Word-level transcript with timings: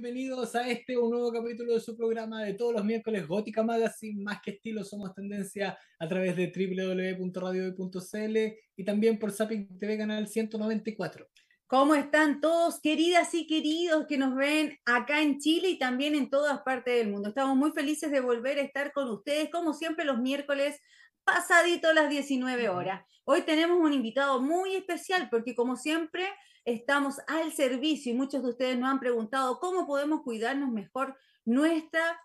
bienvenidos 0.00 0.54
a 0.54 0.68
este 0.68 0.96
un 0.96 1.10
nuevo 1.10 1.32
capítulo 1.32 1.74
de 1.74 1.80
su 1.80 1.96
programa 1.96 2.44
de 2.44 2.54
todos 2.54 2.72
los 2.72 2.84
miércoles 2.84 3.26
Gótica 3.26 3.64
Magazine, 3.64 4.22
más 4.22 4.40
que 4.40 4.52
estilo 4.52 4.84
somos 4.84 5.12
tendencia 5.12 5.76
a 5.98 6.06
través 6.06 6.36
de 6.36 6.52
www.radiohoy.cl 6.54 8.36
y 8.76 8.84
también 8.84 9.18
por 9.18 9.32
Zapping 9.32 9.76
TV 9.76 9.98
canal 9.98 10.28
194. 10.28 11.26
¿Cómo 11.66 11.96
están 11.96 12.40
todos, 12.40 12.80
queridas 12.80 13.34
y 13.34 13.48
queridos 13.48 14.06
que 14.06 14.18
nos 14.18 14.36
ven 14.36 14.78
acá 14.84 15.20
en 15.20 15.40
Chile 15.40 15.70
y 15.70 15.80
también 15.80 16.14
en 16.14 16.30
todas 16.30 16.60
partes 16.60 16.94
del 16.96 17.10
mundo? 17.10 17.30
Estamos 17.30 17.56
muy 17.56 17.72
felices 17.72 18.12
de 18.12 18.20
volver 18.20 18.58
a 18.58 18.62
estar 18.62 18.92
con 18.92 19.10
ustedes, 19.10 19.50
como 19.50 19.74
siempre 19.74 20.04
los 20.04 20.20
miércoles 20.20 20.80
pasadito 21.24 21.92
las 21.92 22.08
19 22.08 22.68
horas. 22.68 23.04
Hoy 23.24 23.42
tenemos 23.42 23.76
un 23.80 23.92
invitado 23.92 24.40
muy 24.40 24.76
especial 24.76 25.28
porque 25.28 25.56
como 25.56 25.74
siempre 25.74 26.24
estamos 26.72 27.20
al 27.26 27.52
servicio 27.52 28.12
y 28.12 28.16
muchos 28.16 28.42
de 28.42 28.50
ustedes 28.50 28.78
nos 28.78 28.90
han 28.90 29.00
preguntado 29.00 29.58
cómo 29.58 29.86
podemos 29.86 30.22
cuidarnos 30.22 30.70
mejor 30.70 31.16
nuestra 31.44 32.20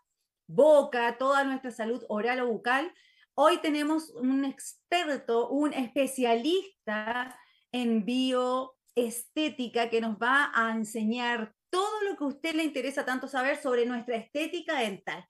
boca, 0.47 1.17
toda 1.17 1.43
nuestra 1.45 1.71
salud 1.71 2.03
oral 2.09 2.41
o 2.41 2.47
bucal. 2.47 2.93
Hoy 3.35 3.57
tenemos 3.59 4.09
un 4.11 4.43
experto, 4.43 5.49
un 5.49 5.73
especialista 5.73 7.39
en 7.71 8.03
bioestética 8.05 9.89
que 9.89 10.01
nos 10.01 10.17
va 10.17 10.51
a 10.53 10.71
enseñar 10.71 11.55
todo 11.69 12.01
lo 12.01 12.17
que 12.17 12.23
a 12.23 12.27
usted 12.27 12.53
le 12.53 12.65
interesa 12.65 13.05
tanto 13.05 13.27
saber 13.27 13.61
sobre 13.61 13.85
nuestra 13.85 14.17
estética 14.17 14.79
dental. 14.79 15.25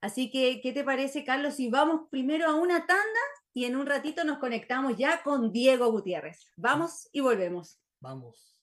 Así 0.00 0.30
que, 0.30 0.60
¿qué 0.62 0.72
te 0.72 0.84
parece, 0.84 1.24
Carlos? 1.24 1.54
Si 1.54 1.70
vamos 1.70 2.02
primero 2.10 2.46
a 2.46 2.54
una 2.54 2.86
tanda 2.86 3.20
y 3.52 3.64
en 3.64 3.76
un 3.76 3.86
ratito 3.86 4.22
nos 4.24 4.38
conectamos 4.38 4.96
ya 4.96 5.22
con 5.22 5.50
Diego 5.50 5.90
Gutiérrez. 5.90 6.52
Vamos 6.56 7.08
y 7.12 7.20
volvemos. 7.20 7.80
Vamos. 8.00 8.57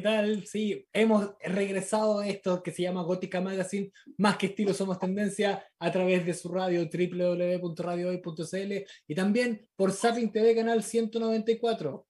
¿Qué 0.00 0.04
tal? 0.04 0.46
Sí, 0.46 0.88
hemos 0.94 1.32
regresado 1.42 2.20
a 2.20 2.26
esto 2.26 2.62
que 2.62 2.70
se 2.70 2.80
llama 2.84 3.02
Gótica 3.02 3.42
Magazine, 3.42 3.92
más 4.16 4.38
que 4.38 4.46
estilo 4.46 4.72
somos 4.72 4.98
tendencia, 4.98 5.62
a 5.78 5.92
través 5.92 6.24
de 6.24 6.32
su 6.32 6.48
radio 6.48 6.88
www.radiohoy.cl 6.90 8.72
y 9.06 9.14
también 9.14 9.68
por 9.76 9.92
Zapping 9.92 10.32
TV 10.32 10.54
Canal 10.54 10.82
194. 10.82 12.06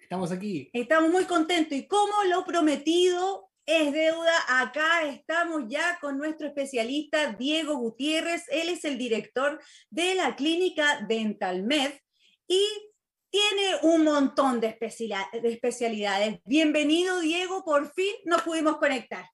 Estamos 0.00 0.30
aquí. 0.30 0.70
Estamos 0.72 1.10
muy 1.10 1.24
contentos 1.24 1.76
y 1.76 1.88
como 1.88 2.12
lo 2.30 2.44
prometido 2.44 3.50
es 3.66 3.92
deuda, 3.92 4.60
acá 4.60 5.02
estamos 5.08 5.64
ya 5.66 5.98
con 6.00 6.18
nuestro 6.18 6.46
especialista 6.46 7.32
Diego 7.32 7.74
Gutiérrez. 7.74 8.44
Él 8.52 8.68
es 8.68 8.84
el 8.84 8.98
director 8.98 9.60
de 9.90 10.14
la 10.14 10.36
clínica 10.36 11.04
Dental 11.08 11.64
Med 11.64 11.90
y 12.46 12.91
tiene 13.32 13.76
un 13.82 14.04
montón 14.04 14.60
de, 14.60 14.76
especialidades. 15.42 16.40
Bienvenido, 16.44 17.18
Diego. 17.20 17.64
Por 17.64 17.90
fin 17.90 18.14
nos 18.26 18.42
pudimos 18.42 18.76
conectar. 18.76 19.24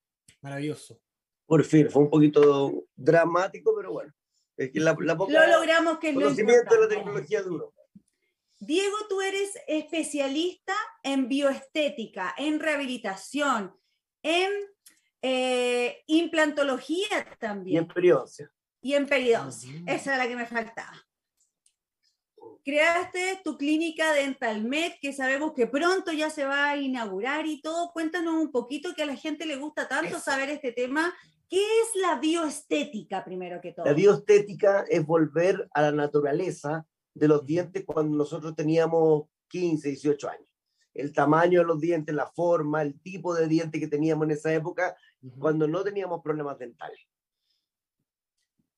Maravilloso. 0.41 1.00
Por 1.46 1.64
fin, 1.64 1.91
fue 1.91 2.02
un 2.04 2.10
poquito 2.10 2.84
dramático, 2.94 3.74
pero 3.76 3.92
bueno. 3.92 4.12
Es 4.56 4.70
que 4.70 4.80
la, 4.80 4.92
lo 4.92 5.26
logramos 5.26 5.98
que 5.98 6.14
conocimiento 6.14 6.74
de 6.74 6.80
la 6.80 6.88
tecnología 6.88 7.42
duro. 7.42 7.74
Diego, 8.60 8.96
tú 9.08 9.20
eres 9.20 9.52
especialista 9.66 10.74
en 11.02 11.28
bioestética, 11.28 12.34
en 12.38 12.60
rehabilitación, 12.60 13.76
en 14.22 14.50
eh, 15.22 16.04
implantología 16.06 17.36
también. 17.41 17.74
Y 17.74 17.78
en 17.78 17.88
periodoncia. 17.88 18.52
Y 18.80 18.94
en 18.94 19.06
periodoncia. 19.06 19.70
Esa 19.86 20.14
era 20.14 20.24
la 20.24 20.28
que 20.28 20.36
me 20.36 20.46
faltaba 20.46 21.08
creaste 22.69 23.41
tu 23.42 23.56
clínica 23.56 24.12
DentalMed, 24.12 24.92
que 25.00 25.14
sabemos 25.14 25.55
que 25.55 25.66
pronto 25.66 26.12
ya 26.12 26.28
se 26.28 26.44
va 26.44 26.69
a 26.69 26.77
inaugurar 26.77 27.47
y 27.47 27.62
todo. 27.62 27.92
Cuéntanos 27.94 28.34
un 28.34 28.52
poquito 28.52 28.94
que 28.94 29.05
a 29.05 29.06
la 29.06 29.16
gente 29.16 29.47
le 29.47 29.56
gusta 29.56 29.88
tanto 29.88 30.19
saber 30.19 30.50
este 30.50 30.72
tema. 30.72 31.14
¿Qué 31.48 31.62
es 31.62 32.02
la 32.02 32.20
bioestética, 32.20 33.25
primero 33.25 33.58
que 33.62 33.72
todo? 33.72 33.86
La 33.86 33.94
bioestética 33.94 34.84
es 34.86 35.06
volver 35.06 35.66
a 35.72 35.80
la 35.80 35.92
naturaleza 35.92 36.84
de 37.14 37.28
los 37.28 37.47
dientes 37.47 37.86
cuando 37.86 38.14
nosotros 38.14 38.54
teníamos 38.54 39.31
15, 39.48 39.88
18 39.88 40.28
años. 40.28 40.48
El 40.93 41.14
tamaño 41.14 41.60
de 41.60 41.66
los 41.66 41.81
dientes, 41.81 42.14
la 42.14 42.26
forma, 42.26 42.82
el 42.82 43.00
tipo 43.00 43.34
de 43.34 43.48
diente 43.48 43.81
que 43.81 43.88
teníamos 43.88 44.26
en 44.26 44.32
esa 44.32 44.53
época, 44.53 44.94
cuando 45.38 45.66
no 45.66 45.82
teníamos 45.82 46.20
problemas 46.22 46.59
dentales. 46.59 47.00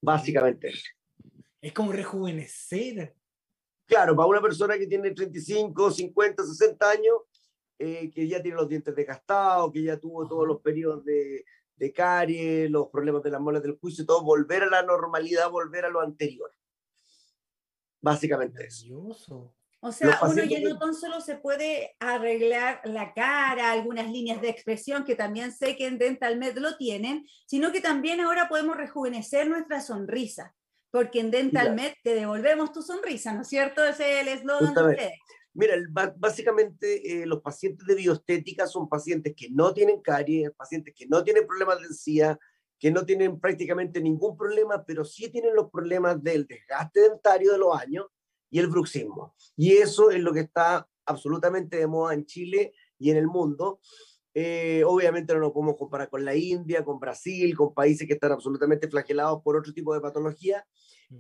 Básicamente. 0.01 0.73
Es 1.61 1.73
como 1.73 1.91
rejuvenecer. 1.91 3.17
Claro, 3.91 4.15
para 4.15 4.29
una 4.29 4.41
persona 4.41 4.79
que 4.79 4.87
tiene 4.87 5.11
35, 5.11 5.91
50, 5.91 6.45
60 6.45 6.91
años, 6.91 7.15
eh, 7.77 8.09
que 8.09 8.29
ya 8.29 8.41
tiene 8.41 8.57
los 8.57 8.69
dientes 8.69 8.95
desgastados, 8.95 9.73
que 9.73 9.83
ya 9.83 9.99
tuvo 9.99 10.29
todos 10.29 10.47
los 10.47 10.61
periodos 10.61 11.05
de, 11.05 11.45
de 11.75 11.93
caries, 11.93 12.71
los 12.71 12.87
problemas 12.87 13.21
de 13.25 13.31
las 13.31 13.41
muelas 13.41 13.65
del 13.65 13.77
juicio, 13.81 14.07
todo, 14.07 14.23
volver 14.23 14.63
a 14.63 14.71
la 14.71 14.85
normalidad, 14.85 15.51
volver 15.51 15.87
a 15.87 15.89
lo 15.89 16.01
anterior. 16.01 16.55
Básicamente 18.01 18.65
eso. 18.65 19.53
O 19.81 19.91
sea, 19.91 20.21
uno 20.23 20.45
ya 20.45 20.61
no 20.61 20.79
tan 20.79 20.95
solo 20.95 21.21
se 21.21 21.39
puede 21.39 21.97
arreglar 21.99 22.83
la 22.85 23.13
cara, 23.13 23.73
algunas 23.73 24.09
líneas 24.09 24.41
de 24.41 24.51
expresión, 24.51 25.05
que 25.05 25.17
también 25.17 25.51
sé 25.51 25.77
que 25.77 25.89
en 25.89 25.99
Dental 25.99 26.39
Med 26.39 26.57
lo 26.59 26.77
tienen, 26.77 27.27
sino 27.45 27.73
que 27.73 27.81
también 27.81 28.21
ahora 28.21 28.49
podemos 28.49 28.77
rejuvenecer 28.77 29.49
nuestra 29.49 29.81
sonrisa 29.81 30.55
porque 30.91 31.21
en 31.21 31.31
DentalMed 31.31 31.93
te 32.03 32.15
devolvemos 32.15 32.73
tu 32.73 32.83
sonrisa, 32.83 33.33
¿no 33.33 33.43
es 33.43 33.49
cierto? 33.49 33.85
Ese 33.85 34.13
es 34.13 34.23
el 34.23 34.29
eslogan 34.29 34.75
de 34.75 34.83
ustedes. 34.83 35.19
Mira, 35.53 35.75
básicamente 36.17 37.23
eh, 37.23 37.27
los 37.27 37.41
pacientes 37.43 37.87
de 37.87 37.97
bioestética 37.97 38.67
son 38.67 38.89
pacientes 38.89 39.35
que 39.37 39.51
no 39.51 39.75
tienen 39.75 40.01
caries, 40.01 40.51
pacientes 40.57 40.95
que 40.97 41.07
no 41.07 41.25
tienen 41.25 41.47
problemas 41.47 41.81
de 41.81 41.87
encía, 41.87 42.39
que 42.79 42.91
no 42.91 43.05
tienen 43.05 43.39
prácticamente 43.41 44.01
ningún 44.01 44.37
problema, 44.37 44.85
pero 44.85 45.05
sí 45.05 45.29
tienen 45.31 45.55
los 45.55 45.71
problemas 45.71 46.23
del 46.23 46.47
desgaste 46.47 47.01
dentario 47.01 47.53
de 47.53 47.59
los 47.59 47.79
años 47.79 48.07
y 48.49 48.59
el 48.59 48.69
bruxismo. 48.69 49.35
Y 49.57 49.73
eso 49.73 50.11
es 50.11 50.21
lo 50.21 50.33
que 50.33 50.41
está 50.41 50.89
absolutamente 51.05 51.77
de 51.77 51.87
moda 51.87 52.15
en 52.15 52.25
Chile 52.27 52.73
y 52.99 53.11
en 53.11 53.17
el 53.17 53.27
mundo. 53.27 53.81
Eh, 54.33 54.85
obviamente 54.87 55.35
no 55.35 55.41
nos 55.41 55.53
podemos 55.53 55.77
comparar 55.77 56.09
con 56.09 56.25
la 56.25 56.37
India, 56.37 56.85
con 56.85 57.01
Brasil, 57.01 57.57
con 57.57 57.75
países 57.75 58.07
que 58.07 58.15
están 58.15 58.33
absolutamente 58.33 58.89
flagelados 58.89 59.43
por 59.43 59.57
otro 59.57 59.73
tipo 59.73 59.93
de 59.93 60.01
patología, 60.01 60.65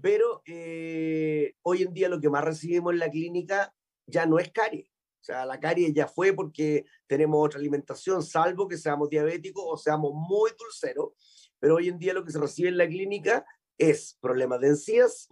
pero 0.00 0.43
eh, 0.47 1.54
hoy 1.62 1.82
en 1.82 1.93
día 1.93 2.09
lo 2.09 2.21
que 2.21 2.31
más 2.31 2.44
recibimos 2.44 2.93
en 2.93 3.00
la 3.00 3.10
clínica 3.10 3.75
ya 4.06 4.26
no 4.26 4.38
es 4.38 4.50
caries. 4.53 4.88
O 5.21 5.22
sea, 5.22 5.44
la 5.44 5.59
caries 5.60 5.93
ya 5.93 6.06
fue 6.06 6.32
porque 6.32 6.87
tenemos 7.06 7.44
otra 7.44 7.59
alimentación, 7.59 8.22
salvo 8.22 8.69
que 8.69 8.78
seamos 8.78 9.10
diabéticos 9.10 9.65
o 9.66 9.77
seamos 9.77 10.12
muy 10.15 10.53
dulceros. 10.59 11.12
Pero 11.59 11.77
hoy 11.77 11.88
en 11.88 11.98
día 11.98 12.15
lo 12.15 12.25
que 12.25 12.32
se 12.32 12.38
recibe 12.38 12.69
en 12.69 12.78
la 12.78 12.87
clínica 12.87 13.44
es 13.77 14.16
problemas 14.21 14.60
de 14.60 14.69
encías, 14.69 15.28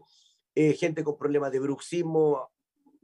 eh, 0.55 0.75
gente 0.75 1.05
con 1.05 1.17
problemas 1.17 1.53
de 1.53 1.61
bruxismo 1.61 2.51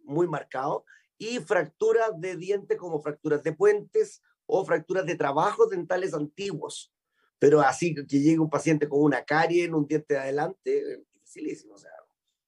muy 0.02 0.26
marcado 0.26 0.84
y 1.16 1.38
fracturas 1.38 2.10
de 2.18 2.36
dientes 2.36 2.76
como 2.76 3.00
fracturas 3.00 3.42
de 3.42 3.52
puentes 3.52 4.20
o 4.46 4.64
fracturas 4.64 5.06
de 5.06 5.16
trabajos 5.16 5.70
dentales 5.70 6.14
antiguos. 6.14 6.92
Pero 7.38 7.60
así 7.60 7.94
que 7.94 8.18
llegue 8.18 8.38
un 8.38 8.50
paciente 8.50 8.88
con 8.88 9.02
una 9.02 9.24
carie 9.24 9.64
en 9.64 9.74
un 9.74 9.86
diente 9.86 10.14
de 10.14 10.20
adelante, 10.20 11.04
dificilísimo. 11.12 11.74
O 11.74 11.78
sea, 11.78 11.90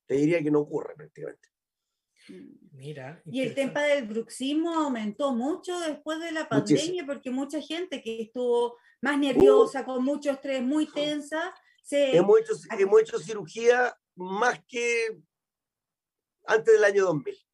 te 0.07 0.15
diría 0.15 0.43
que 0.43 0.51
no 0.51 0.61
ocurre 0.61 0.95
prácticamente. 0.95 1.49
Mira. 2.73 3.23
Y 3.25 3.43
el 3.43 3.55
tema 3.55 3.83
del 3.83 4.07
bruxismo 4.07 4.75
aumentó 4.75 5.33
mucho 5.33 5.79
después 5.81 6.21
de 6.21 6.33
la 6.33 6.49
pandemia, 6.49 7.07
porque 7.07 7.31
mucha 7.31 7.61
gente 7.61 8.03
que 8.03 8.23
estuvo 8.23 8.77
más 9.01 9.19
nerviosa, 9.19 9.85
con 9.85 10.05
mucho 10.05 10.31
estrés, 10.31 10.63
muy 10.63 10.87
tensa, 10.87 11.55
se... 11.83 12.17
Hemos 12.17 12.41
hecho, 12.41 12.53
hemos 12.79 13.01
hecho 13.01 13.19
cirugía 13.19 13.97
más 14.17 14.61
que 14.67 15.21
antes 16.47 16.75
del 16.75 16.85
año 16.85 17.05
2000. 17.05 17.46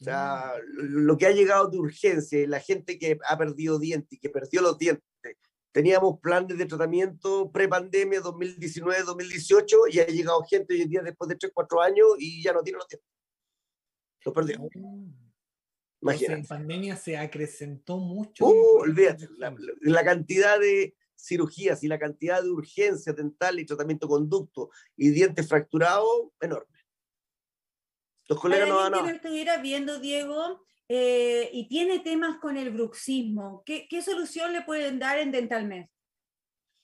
O 0.00 0.04
sea, 0.04 0.54
lo 0.76 1.16
que 1.16 1.26
ha 1.26 1.30
llegado 1.30 1.68
de 1.68 1.78
urgencia, 1.78 2.46
la 2.48 2.60
gente 2.60 2.98
que 2.98 3.18
ha 3.28 3.38
perdido 3.38 3.78
dientes 3.78 4.12
y 4.12 4.18
que 4.18 4.28
perdió 4.28 4.60
los 4.60 4.76
dientes, 4.76 5.04
teníamos 5.72 6.20
planes 6.20 6.58
de 6.58 6.66
tratamiento 6.66 7.50
pre-pandemia 7.50 8.20
2019-2018 8.20 9.92
y 9.92 10.00
ha 10.00 10.06
llegado 10.06 10.42
gente 10.44 10.74
hoy 10.74 10.82
en 10.82 10.90
día 10.90 11.02
después 11.02 11.28
de 11.28 11.36
3, 11.36 11.52
4 11.54 11.82
años 11.82 12.06
y 12.18 12.42
ya 12.42 12.52
no 12.52 12.62
tiene 12.62 12.78
los 12.78 12.88
dientes. 12.88 13.08
Lo 14.24 14.32
perdió. 14.32 14.62
Oh. 14.62 14.70
Imagínate. 16.00 16.40
En 16.40 16.46
pandemia 16.46 16.96
se 16.96 17.16
acrecentó 17.16 17.98
mucho. 17.98 18.46
Uh, 18.46 18.80
olvídate, 18.80 19.28
la, 19.38 19.54
la, 19.80 20.04
cantidad 20.04 20.60
de 20.60 20.94
cirugías 21.16 21.82
y 21.82 21.88
la 21.88 21.98
cantidad 21.98 22.42
de 22.42 22.50
urgencias 22.50 23.16
dentales 23.16 23.62
y 23.62 23.66
tratamiento 23.66 24.06
conducto 24.06 24.70
y 24.96 25.10
dientes 25.10 25.48
fracturados, 25.48 26.28
enorme. 26.40 26.73
Los 28.28 28.40
colegas 28.40 28.68
no 28.68 28.76
van 28.76 28.94
a... 28.94 29.02
que 29.02 29.10
estuviera 29.10 29.58
viendo, 29.58 29.98
Diego, 29.98 30.62
eh, 30.88 31.50
y 31.52 31.68
tiene 31.68 32.00
temas 32.00 32.38
con 32.38 32.56
el 32.56 32.70
bruxismo, 32.70 33.62
¿qué, 33.64 33.86
¿qué, 33.88 34.02
solución 34.02 34.52
le 34.52 34.62
pueden 34.62 34.98
dar 34.98 35.18
en 35.18 35.32
DentalMed? 35.32 35.86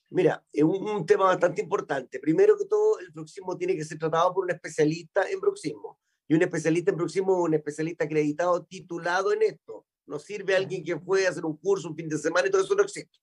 Mira, 0.09 0.43
es 0.51 0.63
un, 0.63 0.89
un, 0.89 1.05
tema 1.05 1.25
bastante 1.25 1.61
importante. 1.61 2.19
Primero 2.19 2.57
que 2.57 2.65
todo, 2.65 2.99
el 2.99 3.11
bruxismo 3.11 3.57
tiene 3.57 3.75
que 3.75 3.85
ser 3.85 3.97
tratado 3.97 4.33
por 4.33 4.43
un 4.43 4.51
especialista 4.51 5.29
en 5.29 5.39
bruxismo. 5.39 5.99
Y 6.27 6.33
un 6.33 6.41
especialista 6.41 6.91
en 6.91 6.97
bruxismo 6.97 7.33
es 7.33 7.49
un 7.49 7.53
especialista 7.53 8.05
acreditado, 8.05 8.63
titulado 8.65 9.31
en 9.33 9.43
esto. 9.43 9.85
No 10.05 10.19
sirve 10.19 10.55
alguien 10.55 10.83
que 10.83 10.99
fue 10.99 11.25
a 11.25 11.29
hacer 11.29 11.45
un 11.45 11.57
curso 11.57 11.87
un 11.87 11.95
fin 11.95 12.09
de 12.09 12.17
semana 12.17 12.47
y 12.47 12.51
todo 12.51 12.63
eso 12.63 12.75
no 12.75 12.83
existe. 12.83 13.19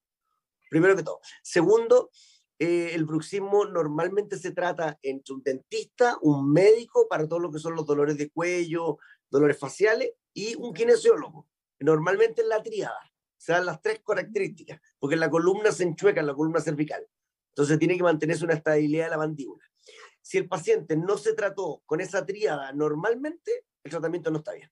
primero 0.71 0.97
que 0.97 1.03
todo. 1.03 1.21
Segundo, 1.43 2.11
eh, 2.59 2.91
el 2.95 3.05
bruxismo 3.05 3.67
normalmente 3.67 4.37
se 4.37 4.51
trata 4.51 4.99
entre 5.03 5.35
un 5.35 5.43
dentista, 5.43 6.19
un 6.23 6.51
médico 6.53 7.07
para 7.09 7.29
todo 7.29 7.39
lo 7.39 7.53
que 7.53 7.61
son 7.61 7.75
los 7.77 7.87
dolores 7.87 8.19
de 8.19 8.31
cuello, 8.31 8.99
dolores 9.31 9.59
faciales 9.59 10.13
y 10.35 10.57
un 10.57 10.75
kinesiólogo. 10.75 11.47
Normalmente 11.81 12.43
en 12.43 12.49
la 12.49 12.63
triada. 12.63 12.99
Se 13.37 13.53
dan 13.53 13.67
las 13.67 13.81
tres 13.81 14.01
características, 14.05 14.81
porque 14.99 15.15
la 15.15 15.31
columna 15.31 15.71
se 15.71 15.85
enchueca, 15.85 16.21
la 16.23 16.35
columna 16.35 16.61
cervical. 16.61 17.07
Entonces 17.51 17.79
tiene 17.79 17.97
que 17.97 18.03
mantenerse 18.03 18.45
una 18.45 18.55
estabilidad 18.55 19.05
de 19.05 19.11
la 19.11 19.19
mandíbula. 19.19 19.65
Si 20.21 20.39
el 20.39 20.49
paciente 20.49 20.97
no 20.97 21.17
se 21.17 21.35
trató 21.35 21.83
con 21.87 22.01
esa 22.01 22.27
triada 22.27 22.73
normalmente, 22.73 23.67
el 23.85 23.91
tratamiento 23.93 24.33
no 24.33 24.39
está 24.39 24.55
bien. 24.55 24.71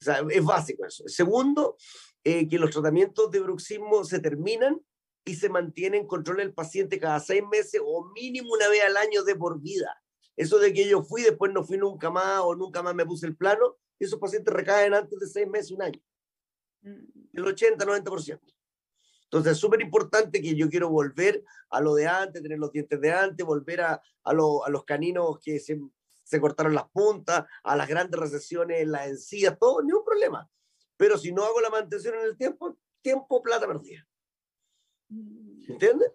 O 0.00 0.04
sea, 0.04 0.24
es 0.28 0.44
básico 0.44 0.84
eso. 0.84 1.04
Segundo, 1.06 1.76
eh, 2.24 2.48
que 2.48 2.58
los 2.58 2.70
tratamientos 2.70 3.30
de 3.30 3.38
bruxismo 3.38 4.04
se 4.04 4.18
terminan 4.18 4.80
y 5.24 5.36
se 5.36 5.48
mantiene 5.48 5.98
en 5.98 6.06
control 6.06 6.38
del 6.38 6.52
paciente 6.52 6.98
cada 6.98 7.20
seis 7.20 7.42
meses 7.50 7.80
o 7.84 8.10
mínimo 8.12 8.52
una 8.52 8.68
vez 8.68 8.82
al 8.84 8.96
año 8.96 9.22
de 9.22 9.36
por 9.36 9.60
vida. 9.60 10.02
Eso 10.36 10.58
de 10.58 10.72
que 10.72 10.88
yo 10.88 11.02
fui, 11.02 11.22
después 11.22 11.52
no 11.52 11.64
fui 11.64 11.78
nunca 11.78 12.10
más 12.10 12.40
o 12.40 12.54
nunca 12.54 12.82
más 12.82 12.94
me 12.94 13.06
puse 13.06 13.26
el 13.26 13.36
plano, 13.36 13.76
esos 13.98 14.18
pacientes 14.18 14.52
recaen 14.52 14.94
antes 14.94 15.18
de 15.18 15.26
seis 15.26 15.46
meses, 15.46 15.70
un 15.70 15.82
año. 15.82 16.00
Mm. 16.82 17.06
El 17.34 17.46
80, 17.46 17.84
90%. 17.84 18.40
Entonces 19.24 19.52
es 19.52 19.58
súper 19.58 19.80
importante 19.80 20.42
que 20.42 20.54
yo 20.54 20.68
quiero 20.68 20.90
volver 20.90 21.42
a 21.70 21.80
lo 21.80 21.94
de 21.94 22.06
antes, 22.06 22.42
tener 22.42 22.58
los 22.58 22.70
dientes 22.70 23.00
de 23.00 23.12
antes, 23.12 23.46
volver 23.46 23.80
a, 23.80 24.02
a, 24.24 24.32
los 24.34 24.84
caninos 24.84 25.38
que 25.40 25.58
se, 25.58 25.80
se, 26.22 26.40
cortaron 26.40 26.74
las 26.74 26.90
puntas, 26.90 27.46
a 27.62 27.76
las 27.76 27.88
grandes 27.88 28.20
recesiones 28.20 28.86
las 28.86 29.06
encías, 29.06 29.58
todo, 29.58 29.82
ni 29.82 29.92
un 29.92 30.04
problema. 30.04 30.50
Pero 30.98 31.16
si 31.16 31.32
no 31.32 31.44
hago 31.44 31.62
la 31.62 31.70
mantención 31.70 32.14
en 32.16 32.26
el 32.26 32.36
tiempo, 32.36 32.76
tiempo, 33.00 33.42
plata 33.42 33.66
perdida. 33.66 34.06
¿Entiendes? 35.68 36.08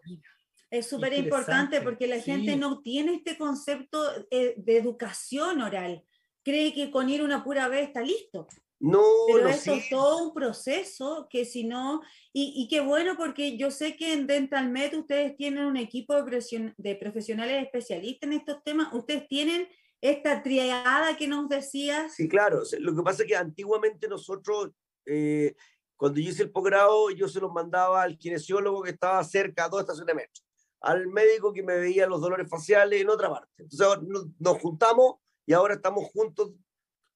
Es 0.69 0.87
súper 0.87 1.13
importante 1.13 1.81
porque 1.81 2.07
la 2.07 2.19
gente 2.19 2.55
no 2.57 2.81
tiene 2.81 3.15
este 3.15 3.37
concepto 3.37 4.03
eh, 4.31 4.55
de 4.57 4.77
educación 4.77 5.61
oral. 5.61 6.03
Cree 6.43 6.73
que 6.73 6.91
con 6.91 7.09
ir 7.09 7.21
una 7.21 7.43
pura 7.43 7.67
vez 7.69 7.87
está 7.87 8.01
listo. 8.01 8.47
No, 8.79 9.01
Pero 9.33 9.49
eso 9.49 9.73
es 9.73 9.89
todo 9.89 10.23
un 10.23 10.33
proceso 10.33 11.27
que 11.31 11.45
si 11.45 11.63
no, 11.63 12.01
y, 12.31 12.53
y, 12.55 12.67
qué 12.67 12.79
bueno 12.79 13.15
porque 13.17 13.57
yo 13.57 13.71
sé 13.71 13.95
que 13.95 14.13
en 14.13 14.27
DentalMed 14.27 14.99
ustedes 14.99 15.35
tienen 15.35 15.65
un 15.65 15.77
equipo 15.77 16.13
de, 16.13 16.73
de 16.77 16.95
profesionales 16.95 17.63
especialistas 17.63 18.29
en 18.29 18.37
estos 18.37 18.63
temas, 18.63 18.93
ustedes 18.93 19.27
tienen 19.27 19.67
esta 19.99 20.43
triada 20.43 21.17
que 21.17 21.27
nos 21.27 21.49
decías. 21.49 22.13
Sí, 22.13 22.27
claro, 22.29 22.61
lo 22.79 22.95
que 22.95 23.01
pasa 23.01 23.23
es 23.23 23.29
que 23.29 23.35
antiguamente 23.35 24.07
nosotros 24.07 24.69
eh, 25.07 25.55
cuando 25.97 26.19
yo 26.19 26.29
hice 26.29 26.43
el 26.43 26.51
posgrado, 26.51 27.09
yo 27.09 27.27
se 27.27 27.39
los 27.39 27.51
mandaba 27.51 28.03
al 28.03 28.17
kinesiólogo 28.17 28.83
que 28.83 28.91
estaba 28.91 29.23
cerca 29.23 29.65
a 29.65 29.69
dos 29.69 29.81
estaciones 29.81 30.07
de 30.07 30.13
metro, 30.13 30.43
al 30.79 31.07
médico 31.07 31.51
que 31.51 31.63
me 31.63 31.77
veía 31.77 32.05
los 32.07 32.21
dolores 32.21 32.47
faciales 32.47 33.01
en 33.01 33.09
otra 33.09 33.29
parte. 33.29 33.63
Entonces 33.63 34.07
nos 34.39 34.57
juntamos 34.59 35.15
y 35.45 35.53
ahora 35.53 35.73
estamos 35.73 36.05
juntos 36.11 36.53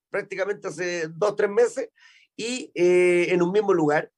prácticamente 0.09 0.67
hace 0.67 1.07
dos, 1.09 1.35
tres 1.35 1.49
meses 1.49 1.89
y 2.35 2.71
eh, 2.73 3.27
en 3.29 3.43
un 3.43 3.51
mismo 3.51 3.73
lugar. 3.73 4.11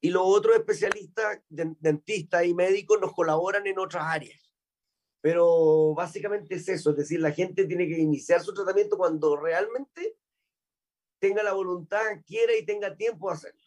Y 0.00 0.10
los 0.10 0.22
otros 0.24 0.56
especialistas, 0.56 1.40
dentistas 1.48 2.44
y 2.44 2.54
médicos 2.54 3.00
nos 3.00 3.12
colaboran 3.12 3.66
en 3.66 3.78
otras 3.78 4.04
áreas. 4.04 4.40
Pero 5.20 5.94
básicamente 5.94 6.54
es 6.54 6.68
eso, 6.68 6.90
es 6.90 6.96
decir, 6.96 7.20
la 7.20 7.32
gente 7.32 7.64
tiene 7.64 7.88
que 7.88 7.98
iniciar 7.98 8.42
su 8.42 8.54
tratamiento 8.54 8.96
cuando 8.96 9.36
realmente 9.36 10.16
tenga 11.18 11.42
la 11.42 11.52
voluntad, 11.52 12.04
quiera 12.24 12.54
y 12.56 12.64
tenga 12.64 12.96
tiempo 12.96 13.28
de 13.28 13.34
hacerlo. 13.34 13.65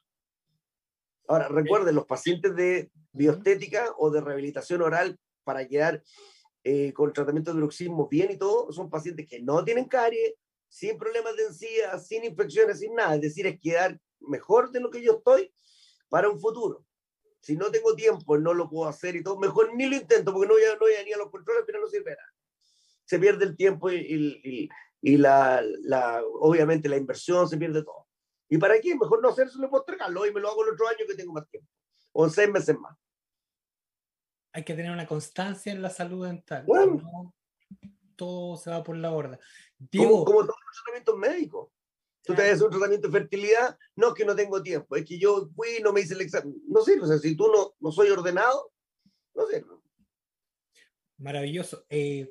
Ahora, 1.29 1.47
recuerden, 1.47 1.93
los 1.93 2.07
pacientes 2.07 2.55
de 2.55 2.89
bioestética 3.13 3.93
o 3.99 4.09
de 4.09 4.19
rehabilitación 4.19 4.81
oral 4.81 5.19
para 5.43 5.67
quedar 5.67 6.01
eh, 6.63 6.91
con 6.91 7.13
tratamiento 7.13 7.53
de 7.53 7.59
bruxismo 7.59 8.07
bien 8.09 8.31
y 8.31 8.37
todo, 8.37 8.71
son 8.71 8.89
pacientes 8.89 9.27
que 9.29 9.39
no 9.39 9.63
tienen 9.63 9.85
caries, 9.85 10.33
sin 10.67 10.97
problemas 10.97 11.35
de 11.35 11.43
encía, 11.43 11.99
sin 11.99 12.23
infecciones, 12.23 12.79
sin 12.79 12.95
nada. 12.95 13.13
Es 13.13 13.21
decir, 13.21 13.45
es 13.45 13.59
quedar 13.59 13.99
mejor 14.21 14.71
de 14.71 14.79
lo 14.79 14.89
que 14.89 15.03
yo 15.03 15.17
estoy 15.17 15.53
para 16.09 16.31
un 16.31 16.39
futuro. 16.39 16.83
Si 17.41 17.55
no 17.55 17.69
tengo 17.69 17.93
tiempo, 17.93 18.39
no 18.39 18.55
lo 18.55 18.67
puedo 18.67 18.89
hacer 18.89 19.15
y 19.15 19.21
todo, 19.21 19.37
mejor 19.37 19.75
ni 19.75 19.87
lo 19.87 19.97
intento 19.97 20.33
porque 20.33 20.47
no 20.47 20.55
voy 20.55 20.63
a, 20.63 20.73
no 20.73 20.79
voy 20.79 20.93
a 20.95 21.03
ni 21.03 21.13
a 21.13 21.17
los 21.17 21.29
controles, 21.29 21.63
pero 21.67 21.79
no 21.79 21.87
sirve 21.87 22.09
nada. 22.09 22.33
Se 23.05 23.19
pierde 23.19 23.45
el 23.45 23.55
tiempo 23.55 23.91
y, 23.91 23.97
y, 24.43 24.69
y 25.03 25.17
la, 25.17 25.63
la, 25.83 26.23
obviamente 26.25 26.89
la 26.89 26.97
inversión, 26.97 27.47
se 27.47 27.57
pierde 27.57 27.83
todo. 27.83 28.08
¿Y 28.49 28.57
para 28.57 28.79
qué? 28.81 28.95
Mejor 28.95 29.21
no 29.21 29.29
hacerse 29.29 29.59
lo 29.59 29.69
postergarlo 29.69 30.25
y 30.25 30.33
me 30.33 30.39
lo 30.39 30.49
hago 30.49 30.63
el 30.63 30.73
otro 30.73 30.87
año 30.87 31.05
que 31.07 31.15
tengo 31.15 31.33
más 31.33 31.47
tiempo. 31.47 31.69
O 32.11 32.25
en 32.25 32.31
seis 32.31 32.49
meses 32.49 32.77
más. 32.77 32.97
Hay 34.51 34.63
que 34.63 34.73
tener 34.73 34.91
una 34.91 35.05
constancia 35.05 35.71
en 35.71 35.81
la 35.81 35.91
salud 35.91 36.25
dental. 36.25 36.65
todo 38.15 38.57
se 38.57 38.71
va 38.71 38.83
por 38.83 38.97
la 38.97 39.09
borda. 39.09 39.39
como, 39.95 40.25
como 40.25 40.39
todos 40.41 40.59
los 40.65 40.75
tratamientos 40.83 41.17
médicos. 41.17 41.69
Tú 42.23 42.35
te 42.35 42.43
haces 42.43 42.61
un 42.61 42.69
tratamiento 42.69 43.07
de 43.07 43.19
fertilidad, 43.19 43.77
no 43.95 44.09
es 44.09 44.13
que 44.13 44.25
no 44.25 44.35
tengo 44.35 44.61
tiempo, 44.61 44.95
es 44.95 45.05
que 45.05 45.17
yo 45.17 45.49
fui 45.55 45.77
y 45.79 45.81
no 45.81 45.93
me 45.93 46.01
hice 46.01 46.13
el 46.13 46.21
examen. 46.21 46.53
No 46.67 46.81
sirve, 46.81 47.03
o 47.03 47.07
sea, 47.07 47.17
si 47.17 47.35
tú 47.35 47.47
no, 47.47 47.73
no 47.79 47.91
soy 47.91 48.09
ordenado, 48.09 48.71
no 49.33 49.47
sirve. 49.47 49.75
Maravilloso. 51.17 51.85
Eh, 51.89 52.29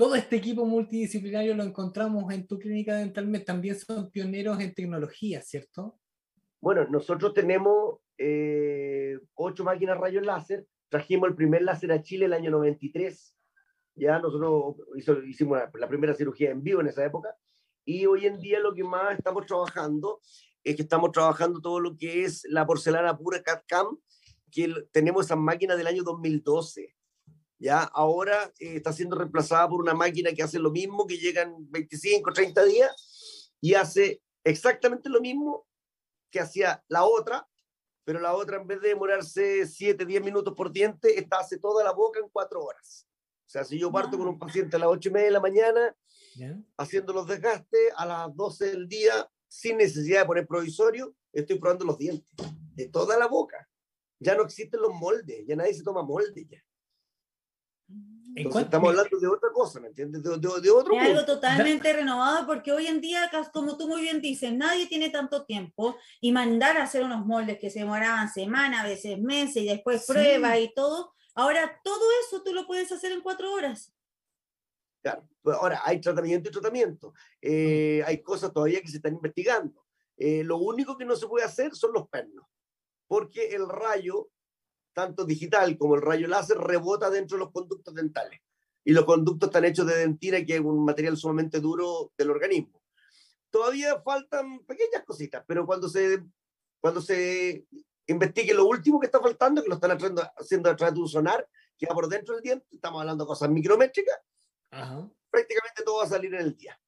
todo 0.00 0.14
este 0.14 0.36
equipo 0.36 0.64
multidisciplinario 0.64 1.54
lo 1.54 1.62
encontramos 1.62 2.32
en 2.32 2.46
tu 2.46 2.58
clínica 2.58 2.96
dental. 2.96 3.44
También 3.44 3.78
son 3.78 4.10
pioneros 4.10 4.58
en 4.58 4.72
tecnología, 4.72 5.42
¿cierto? 5.42 6.00
Bueno, 6.58 6.86
nosotros 6.88 7.34
tenemos 7.34 7.98
eh, 8.16 9.18
ocho 9.34 9.62
máquinas 9.62 9.98
rayos 9.98 10.24
láser. 10.24 10.66
Trajimos 10.88 11.28
el 11.28 11.36
primer 11.36 11.60
láser 11.60 11.92
a 11.92 12.00
Chile 12.00 12.24
el 12.24 12.32
año 12.32 12.50
93. 12.50 13.36
Ya 13.96 14.18
nosotros 14.20 14.76
hicimos 15.26 15.58
la, 15.74 15.86
primera 15.86 16.14
cirugía 16.14 16.50
en 16.50 16.62
vivo 16.62 16.80
en 16.80 16.86
esa 16.86 17.04
época. 17.04 17.36
Y 17.84 18.06
hoy 18.06 18.24
en 18.24 18.40
día 18.40 18.58
lo 18.58 18.72
que 18.72 18.84
más 18.84 19.18
estamos 19.18 19.44
trabajando 19.44 20.22
es 20.64 20.76
que 20.76 20.82
estamos 20.82 21.12
trabajando 21.12 21.60
todo 21.60 21.78
lo 21.78 21.98
que 21.98 22.24
es 22.24 22.46
la 22.48 22.64
porcelana 22.64 23.18
pura 23.18 23.42
CAD-CAM, 23.42 23.98
que 24.50 24.72
tenemos 24.92 25.26
esas 25.26 25.36
máquinas 25.36 25.76
del 25.76 25.88
año 25.88 26.04
2012 26.04 26.96
ya 27.60 27.82
ahora 27.82 28.52
eh, 28.58 28.76
está 28.76 28.92
siendo 28.92 29.16
reemplazada 29.16 29.68
por 29.68 29.80
una 29.80 29.94
máquina 29.94 30.32
que 30.32 30.42
hace 30.42 30.58
lo 30.58 30.70
mismo, 30.70 31.06
que 31.06 31.18
llega 31.18 31.42
en 31.42 31.70
25, 31.70 32.32
30 32.32 32.64
días 32.64 33.52
y 33.60 33.74
hace 33.74 34.22
exactamente 34.42 35.10
lo 35.10 35.20
mismo 35.20 35.66
que 36.30 36.40
hacía 36.40 36.82
la 36.88 37.04
otra, 37.04 37.46
pero 38.04 38.18
la 38.18 38.34
otra 38.34 38.56
en 38.56 38.66
vez 38.66 38.80
de 38.80 38.88
demorarse 38.88 39.66
7, 39.66 40.06
10 40.06 40.22
minutos 40.22 40.54
por 40.56 40.72
diente, 40.72 41.18
esta 41.18 41.38
hace 41.38 41.58
toda 41.58 41.84
la 41.84 41.92
boca 41.92 42.18
en 42.18 42.30
4 42.32 42.64
horas. 42.64 43.06
O 43.46 43.50
sea, 43.50 43.64
si 43.64 43.78
yo 43.78 43.92
parto 43.92 44.16
con 44.16 44.28
un 44.28 44.38
paciente 44.38 44.76
a 44.76 44.78
las 44.78 44.88
8 44.88 45.08
y 45.10 45.12
media 45.12 45.26
de 45.26 45.32
la 45.32 45.40
mañana, 45.40 45.94
haciendo 46.78 47.12
los 47.12 47.26
desgastes, 47.26 47.92
a 47.96 48.06
las 48.06 48.34
12 48.34 48.66
del 48.70 48.88
día, 48.88 49.28
sin 49.48 49.76
necesidad 49.76 50.20
de 50.20 50.26
poner 50.26 50.46
provisorio, 50.46 51.14
estoy 51.32 51.58
probando 51.58 51.84
los 51.84 51.98
dientes 51.98 52.26
de 52.74 52.88
toda 52.88 53.18
la 53.18 53.26
boca. 53.26 53.68
Ya 54.18 54.34
no 54.34 54.44
existen 54.44 54.80
los 54.80 54.94
moldes, 54.94 55.44
ya 55.46 55.56
nadie 55.56 55.74
se 55.74 55.82
toma 55.82 56.02
molde 56.02 56.46
ya 56.48 56.62
estamos 58.34 58.90
hablando 58.90 59.18
de 59.18 59.26
otra 59.26 59.50
cosa, 59.52 59.80
¿me 59.80 59.88
entiendes? 59.88 60.22
De, 60.22 60.30
de, 60.30 60.70
otro 60.70 60.94
es 60.94 61.02
algo 61.02 61.24
totalmente 61.24 61.92
renovado 61.92 62.46
porque 62.46 62.72
hoy 62.72 62.86
en 62.86 63.00
día, 63.00 63.30
como 63.52 63.76
tú 63.76 63.88
muy 63.88 64.02
bien 64.02 64.20
dices, 64.20 64.52
nadie 64.52 64.86
tiene 64.86 65.10
tanto 65.10 65.44
tiempo 65.44 65.96
y 66.20 66.32
mandar 66.32 66.76
a 66.76 66.84
hacer 66.84 67.02
unos 67.02 67.26
moldes 67.26 67.58
que 67.58 67.70
se 67.70 67.80
demoraban 67.80 68.32
semanas, 68.32 68.84
a 68.84 68.88
veces 68.88 69.18
meses 69.18 69.62
y 69.62 69.66
después 69.66 70.06
pruebas 70.06 70.58
y 70.58 70.72
todo. 70.74 71.12
Ahora 71.34 71.80
todo 71.82 72.04
eso 72.24 72.42
tú 72.42 72.52
lo 72.52 72.66
puedes 72.66 72.90
hacer 72.92 73.12
en 73.12 73.20
cuatro 73.20 73.52
horas. 73.52 73.92
Claro, 75.02 75.26
pues 75.42 75.56
ahora 75.56 75.80
hay 75.84 76.00
tratamiento 76.00 76.48
y 76.48 76.52
tratamiento. 76.52 77.14
Eh, 77.40 78.02
hay 78.06 78.22
cosas 78.22 78.52
todavía 78.52 78.80
que 78.80 78.88
se 78.88 78.96
están 78.96 79.14
investigando. 79.14 79.86
Eh, 80.16 80.44
lo 80.44 80.58
único 80.58 80.96
que 80.98 81.06
no 81.06 81.16
se 81.16 81.26
puede 81.26 81.46
hacer 81.46 81.74
son 81.74 81.92
los 81.94 82.08
pernos, 82.08 82.46
porque 83.06 83.48
el 83.48 83.66
rayo 83.68 84.28
tanto 84.92 85.24
digital 85.24 85.76
como 85.78 85.94
el 85.94 86.02
rayo 86.02 86.28
láser, 86.28 86.58
rebota 86.58 87.10
dentro 87.10 87.36
de 87.36 87.44
los 87.44 87.52
conductos 87.52 87.94
dentales. 87.94 88.40
Y 88.84 88.92
los 88.92 89.04
conductos 89.04 89.48
están 89.48 89.64
hechos 89.64 89.86
de 89.86 89.96
dentina, 89.96 90.44
que 90.44 90.54
es 90.54 90.60
un 90.60 90.84
material 90.84 91.16
sumamente 91.16 91.60
duro 91.60 92.12
del 92.16 92.30
organismo. 92.30 92.82
Todavía 93.50 94.00
faltan 94.00 94.64
pequeñas 94.64 95.04
cositas, 95.04 95.44
pero 95.46 95.66
cuando 95.66 95.88
se, 95.88 96.22
cuando 96.80 97.00
se 97.02 97.66
investigue 98.06 98.54
lo 98.54 98.66
último 98.66 98.98
que 98.98 99.06
está 99.06 99.20
faltando, 99.20 99.62
que 99.62 99.68
lo 99.68 99.74
están 99.74 99.98
haciendo 100.36 100.70
a 100.70 100.76
través 100.76 100.94
de 100.94 101.00
un 101.00 101.08
sonar, 101.08 101.48
que 101.76 101.86
va 101.86 101.94
por 101.94 102.08
dentro 102.08 102.34
del 102.34 102.42
diente, 102.42 102.66
estamos 102.72 103.00
hablando 103.00 103.24
de 103.24 103.28
cosas 103.28 103.50
micrométricas, 103.50 104.18
prácticamente 105.30 105.82
todo 105.84 105.98
va 105.98 106.04
a 106.04 106.08
salir 106.08 106.34
en 106.34 106.40
el 106.40 106.56
día. 106.56 106.80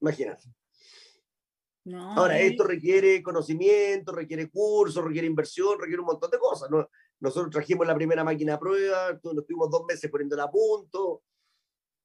Imagínate. 0.00 0.48
Ahora, 1.94 2.38
esto 2.38 2.64
requiere 2.64 3.22
conocimiento, 3.22 4.12
requiere 4.12 4.50
curso, 4.50 5.02
requiere 5.02 5.26
inversión, 5.26 5.78
requiere 5.78 6.00
un 6.00 6.06
montón 6.06 6.30
de 6.30 6.38
cosas. 6.38 6.70
¿no? 6.70 6.88
Nosotros 7.20 7.50
trajimos 7.50 7.86
la 7.86 7.94
primera 7.94 8.24
máquina 8.24 8.54
a 8.54 8.58
prueba, 8.58 9.12
nos 9.22 9.46
tuvimos 9.46 9.70
dos 9.70 9.84
meses 9.86 10.10
poniéndola 10.10 10.44
a 10.44 10.50
punto, 10.50 11.22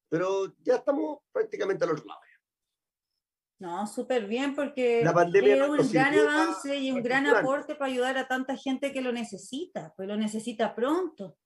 pero 0.07 0.53
ya 0.61 0.75
estamos 0.75 1.19
prácticamente 1.31 1.83
al 1.83 1.91
otro 1.91 2.05
lado. 2.05 2.19
No, 3.61 3.85
súper 3.85 4.25
bien 4.25 4.55
porque 4.55 5.03
La 5.03 5.13
pandemia 5.13 5.53
es 5.53 5.69
un 5.69 5.91
gran 5.91 6.17
avance 6.17 6.75
y 6.77 6.91
un 6.91 7.03
gran 7.03 7.27
aporte 7.27 7.75
para 7.75 7.91
ayudar 7.91 8.17
a 8.17 8.27
tanta 8.27 8.57
gente 8.57 8.91
que 8.91 9.01
lo 9.01 9.11
necesita, 9.11 9.93
pues 9.95 10.07
lo 10.07 10.17
necesita 10.17 10.73
pronto. 10.73 11.37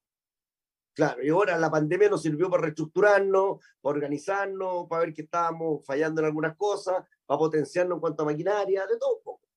Claro, 0.96 1.22
y 1.22 1.30
ahora 1.30 1.58
la 1.58 1.70
pandemia 1.70 2.10
nos 2.10 2.22
sirvió 2.22 2.50
para 2.50 2.64
reestructurarnos, 2.64 3.60
para 3.82 3.96
organizarnos, 3.96 4.88
para 4.88 5.02
ver 5.02 5.14
que 5.14 5.24
estábamos 5.24 5.86
fallando 5.86 6.22
en 6.22 6.28
algunas 6.28 6.56
cosas, 6.56 7.04
para 7.25 7.38
potenciarnos 7.38 7.98
en 7.98 8.00
cuanto 8.00 8.24
a 8.24 8.28
maquinaria, 8.28 8.88
de 8.88 8.98
todo 8.98 9.18
un 9.18 9.24
poco. 9.24 9.48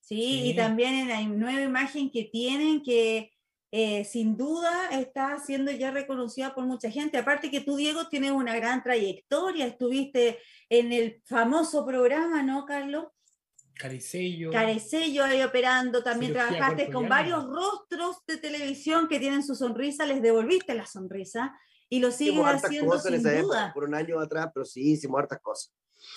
Sí, 0.00 0.16
Sí. 0.16 0.50
y 0.50 0.56
también 0.56 0.94
en 0.94 1.08
la 1.08 1.22
nueva 1.22 1.60
imagen 1.60 2.10
que 2.10 2.24
tienen 2.24 2.82
que 2.82 3.34
eh, 3.76 4.04
sin 4.04 4.36
duda 4.36 4.88
está 4.92 5.36
siendo 5.40 5.72
ya 5.72 5.90
reconocida 5.90 6.54
por 6.54 6.64
mucha 6.64 6.90
gente. 6.92 7.18
Aparte 7.18 7.50
que 7.50 7.60
tú, 7.60 7.74
Diego, 7.74 8.08
tienes 8.08 8.30
una 8.30 8.54
gran 8.54 8.84
trayectoria, 8.84 9.66
estuviste 9.66 10.38
en 10.68 10.92
el 10.92 11.20
famoso 11.24 11.84
programa, 11.84 12.44
¿no, 12.44 12.66
Carlos? 12.66 13.06
Caricello. 13.76 14.50
Carecello 14.50 15.24
ahí 15.24 15.42
operando, 15.42 16.02
también 16.02 16.32
Cirugía 16.32 16.48
trabajaste 16.48 16.92
con 16.92 17.08
varios 17.08 17.44
rostros 17.46 18.16
de 18.26 18.36
televisión 18.38 19.08
que 19.08 19.18
tienen 19.18 19.42
su 19.42 19.54
sonrisa, 19.54 20.06
les 20.06 20.22
devolviste 20.22 20.74
la 20.74 20.86
sonrisa 20.86 21.52
y 21.88 22.00
lo 22.00 22.10
sigues 22.10 22.34
Hicimos 22.34 22.64
haciendo 22.64 22.90
cosas 22.92 23.12
en 23.12 23.20
sin 23.20 23.30
esa 23.30 23.42
duda. 23.42 23.58
época, 23.58 23.74
por 23.74 23.84
un 23.84 23.94
año 23.94 24.20
atrás, 24.20 24.48
pero 24.54 24.64
sí, 24.64 24.92
hicimos 24.92 25.18
hartas 25.18 25.40
cosas. 25.40 25.72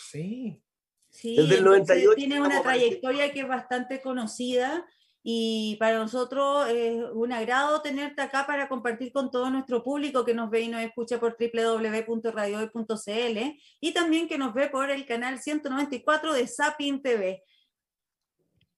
Sí. 0.10 0.62
Sí, 1.10 1.36
Desde 1.36 1.56
el 1.56 1.60
entonces 1.60 2.04
98 2.06 2.12
tiene 2.16 2.42
una 2.42 2.62
trayectoria 2.62 3.32
que 3.32 3.40
es 3.40 3.48
bastante 3.48 4.02
conocida 4.02 4.86
y 5.24 5.76
para 5.80 5.98
nosotros 5.98 6.70
es 6.70 7.02
un 7.14 7.34
agrado 7.34 7.82
tenerte 7.82 8.22
acá 8.22 8.46
para 8.46 8.70
compartir 8.70 9.12
con 9.12 9.32
todo 9.32 9.50
nuestro 9.50 9.84
público 9.84 10.24
que 10.24 10.34
nos 10.34 10.50
ve 10.50 10.62
y 10.62 10.68
nos 10.70 10.82
escucha 10.82 11.20
por 11.20 11.36
www.radiohoy.cl 11.38 13.40
y 13.82 13.94
también 13.94 14.28
que 14.28 14.38
nos 14.38 14.54
ve 14.54 14.70
por 14.70 14.90
el 14.90 15.06
canal 15.06 15.40
194 15.40 16.34
de 16.34 16.48
Sapin 16.48 17.02
TV. 17.02 17.44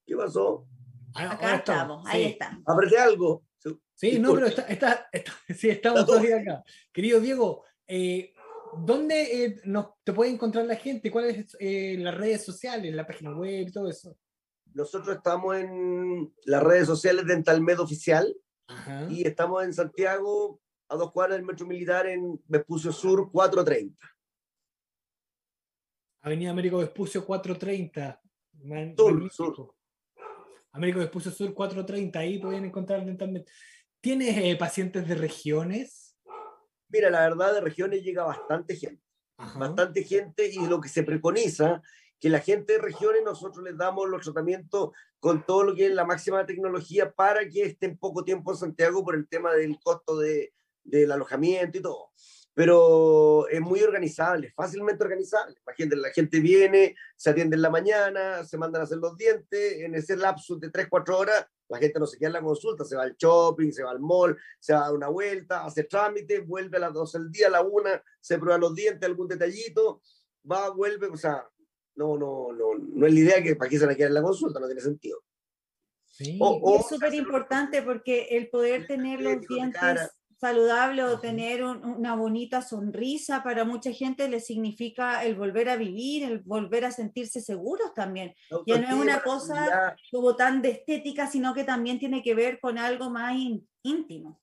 ¿Qué 0.10 0.16
pasó? 0.16 0.66
Acá 1.14 1.34
ahora 1.36 1.56
estamos, 1.58 2.08
ahí 2.08 2.24
sí. 2.24 2.30
está. 2.32 2.60
Apreté 2.66 2.98
algo. 2.98 3.44
Sí, 3.94 4.18
no, 4.18 4.34
pero 4.34 4.48
está, 4.48 4.64
está, 4.64 5.08
está- 5.12 5.34
sí, 5.56 5.70
estamos 5.70 6.04
todavía 6.06 6.38
acá. 6.38 6.64
Querido 6.92 7.20
Diego, 7.20 7.64
eh, 7.86 8.34
¿dónde 8.78 9.46
eh, 9.46 9.62
nos, 9.66 9.88
te 10.04 10.14
puede 10.14 10.32
encontrar 10.32 10.66
la 10.66 10.78
gente? 10.78 11.12
¿Cuáles 11.12 11.56
eh, 11.60 11.96
las 12.00 12.16
redes 12.18 12.44
sociales, 12.44 12.92
la 12.96 13.06
página 13.06 13.36
web 13.38 13.68
y 13.68 13.72
todo 13.72 13.88
eso? 13.88 14.18
Nosotros 14.74 15.18
estamos 15.18 15.58
en 15.58 16.34
las 16.46 16.64
redes 16.64 16.88
sociales 16.88 17.26
de 17.28 17.34
Entalmed 17.36 17.80
Oficial 17.80 18.34
Ajá. 18.68 19.06
y 19.12 19.28
estamos 19.28 19.64
en 19.64 19.74
Santiago, 19.74 20.60
a 20.88 20.96
dos 20.96 21.12
cuadras 21.12 21.38
del 21.38 21.46
Metro 21.46 21.68
Militar, 21.68 22.08
en 22.08 22.42
Vespucio 22.48 22.92
Sur 22.92 23.32
430. 23.32 23.96
Avenida 26.22 26.52
Américo 26.52 26.78
Vespucio 26.80 27.26
430. 27.26 28.22
Man- 28.64 28.94
Sur, 28.98 29.14
magnífico. 29.14 29.76
Américo 30.80 31.00
Vespucio 31.00 31.30
Sur 31.30 31.54
430, 31.54 32.20
ahí 32.20 32.40
pueden 32.40 32.64
encontrar 32.64 33.06
dentalmente. 33.06 33.52
¿Tienes 34.00 34.38
eh, 34.38 34.56
pacientes 34.56 35.06
de 35.06 35.14
regiones? 35.14 36.16
Mira, 36.88 37.10
la 37.10 37.20
verdad, 37.20 37.54
de 37.54 37.60
regiones 37.60 38.02
llega 38.02 38.24
bastante 38.24 38.78
gente. 38.78 39.04
Ajá. 39.38 39.58
bastante 39.58 40.04
gente 40.04 40.50
y 40.50 40.68
lo 40.68 40.82
que 40.82 40.90
se 40.90 41.04
preconiza, 41.04 41.82
que 42.20 42.30
la 42.30 42.40
gente 42.40 42.74
de 42.74 42.80
regiones 42.80 43.22
nosotros 43.24 43.64
les 43.64 43.78
damos 43.78 44.10
los 44.10 44.22
tratamientos 44.22 44.92
con 45.20 45.46
todo 45.46 45.64
lo 45.64 45.76
que 45.76 45.86
es 45.86 45.94
la 45.94 46.04
máxima 46.04 46.46
tecnología 46.46 47.14
para 47.14 47.48
que 47.48 47.64
estén 47.64 47.98
poco 47.98 48.26
tiempo 48.26 48.52
en 48.52 48.58
Santiago 48.58 49.02
por 49.04 49.16
el 49.16 49.30
tema 49.30 49.54
del 49.54 49.80
costo 49.80 50.18
de, 50.18 50.54
del 50.84 51.12
alojamiento 51.12 51.78
y 51.78 51.82
todo. 51.82 52.12
Pero 52.54 53.48
es 53.48 53.62
muy 53.62 53.82
organizable, 53.82 54.52
fácilmente 54.56 55.04
organizable. 55.04 55.56
La 55.66 55.74
gente, 55.74 55.96
la 55.96 56.10
gente 56.12 56.40
viene, 56.40 56.96
se 57.16 57.30
atiende 57.30 57.56
en 57.56 57.62
la 57.62 57.70
mañana, 57.70 58.44
se 58.44 58.58
mandan 58.58 58.82
a 58.82 58.84
hacer 58.84 58.98
los 58.98 59.16
dientes, 59.16 59.80
en 59.82 59.96
ese 59.96 60.18
lapsus 60.18 60.60
de 60.60 60.70
3, 60.70 60.88
4 60.90 61.18
horas, 61.18 61.46
la 61.70 61.78
gente 61.78 62.00
no 62.00 62.08
se 62.08 62.18
queda 62.18 62.28
en 62.28 62.34
la 62.34 62.42
consulta, 62.42 62.84
se 62.84 62.96
va 62.96 63.04
al 63.04 63.16
shopping, 63.16 63.72
se 63.72 63.84
va 63.84 63.92
al 63.92 64.00
mall, 64.00 64.36
se 64.60 64.74
va 64.74 64.80
a 64.80 64.84
dar 64.86 64.94
una 64.94 65.08
vuelta, 65.08 65.64
hace 65.64 65.84
trámite, 65.84 66.40
vuelve 66.40 66.78
a 66.78 66.82
las 66.82 66.94
12 66.94 67.20
del 67.20 67.32
día, 67.32 67.48
a 67.48 67.52
la 67.52 67.62
1, 67.62 67.90
se 68.20 68.38
prueba 68.40 68.58
los 68.58 68.74
dientes, 68.76 69.08
algún 69.08 69.28
detallito, 69.28 70.02
va, 70.52 70.70
vuelve, 70.72 71.08
o 71.08 71.16
sea, 71.18 71.48
no, 71.96 72.18
no, 72.18 72.52
no, 72.52 72.74
no 72.78 73.06
es 73.06 73.14
la 73.14 73.20
idea 73.20 73.44
que 73.44 73.56
para 73.56 73.70
qué 73.70 73.78
se 73.78 73.86
van 73.86 73.94
a 73.94 73.96
quedar 73.98 74.10
en 74.10 74.16
la 74.16 74.22
consulta, 74.24 74.60
no 74.60 74.66
tiene 74.66 74.82
sentido. 74.82 75.20
Sí. 76.06 76.38
O- 76.42 76.56
Y 76.58 76.62
o- 76.64 76.80
es 76.80 76.88
súper 76.90 77.14
importante 77.14 77.84
porque 77.84 78.28
el 78.32 78.50
poder 78.50 78.88
tener 78.88 79.22
los 79.22 79.40
dientes 79.48 79.80
cara. 80.40 80.54
saludables 80.54 81.06
o 81.06 81.08
Ajá. 81.14 81.22
tener 81.22 81.64
un- 81.64 81.84
una 81.84 82.16
bonita 82.16 82.62
sonrisa 82.62 83.44
para 83.44 83.64
mucha 83.66 83.92
gente 83.92 84.28
le 84.30 84.40
significa 84.40 85.24
el 85.24 85.36
volver 85.36 85.70
a 85.70 85.76
vivir, 85.76 86.24
el 86.24 86.40
volver 86.40 86.86
a 86.86 86.92
sentirse 86.92 87.42
seguros 87.42 87.94
también. 87.94 88.34
Ya 88.66 88.80
no 88.80 88.88
es 88.88 88.94
una 88.94 89.22
cosa- 89.22 89.96
Como 90.12 90.36
tan 90.36 90.62
de 90.62 90.70
estética, 90.72 91.28
sino 91.28 91.54
que 91.54 91.64
también 91.64 92.00
tiene 92.00 92.24
que 92.24 92.34
ver 92.36 92.60
con 92.60 92.78
algo 92.78 93.10
más 93.10 93.34
ín- 93.36 93.68
íntimo. 93.84 94.42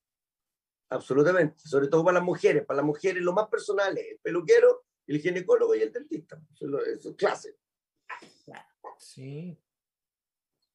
Absolutamente, 0.91 1.67
sobre 1.69 1.89
todo 1.89 2.05
para 2.05 2.15
las 2.19 2.25
mujeres, 2.25 2.65
para 2.65 2.77
las 2.77 2.87
mujeres 2.87 3.21
lo 3.23 3.33
más 3.33 3.49
personal 3.49 3.97
es 3.99 4.07
el 4.13 4.19
peluquero, 4.21 4.85
el 5.09 5.21
ginecólogo 5.21 5.75
y 5.75 5.83
el 5.83 5.93
dentista, 5.93 6.41
eso 6.55 6.65
es, 6.67 6.71
lo- 6.71 6.85
eso 6.85 7.11
es 7.11 7.17
clase. 7.17 7.57
Sí. 8.99 9.59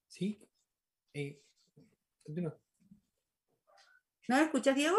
Sí. 0.07 0.47
Eh, 1.13 1.41
continúa. 2.23 2.57
¿No 4.27 4.37
me 4.37 4.43
escuchas, 4.43 4.75
Diego? 4.75 4.97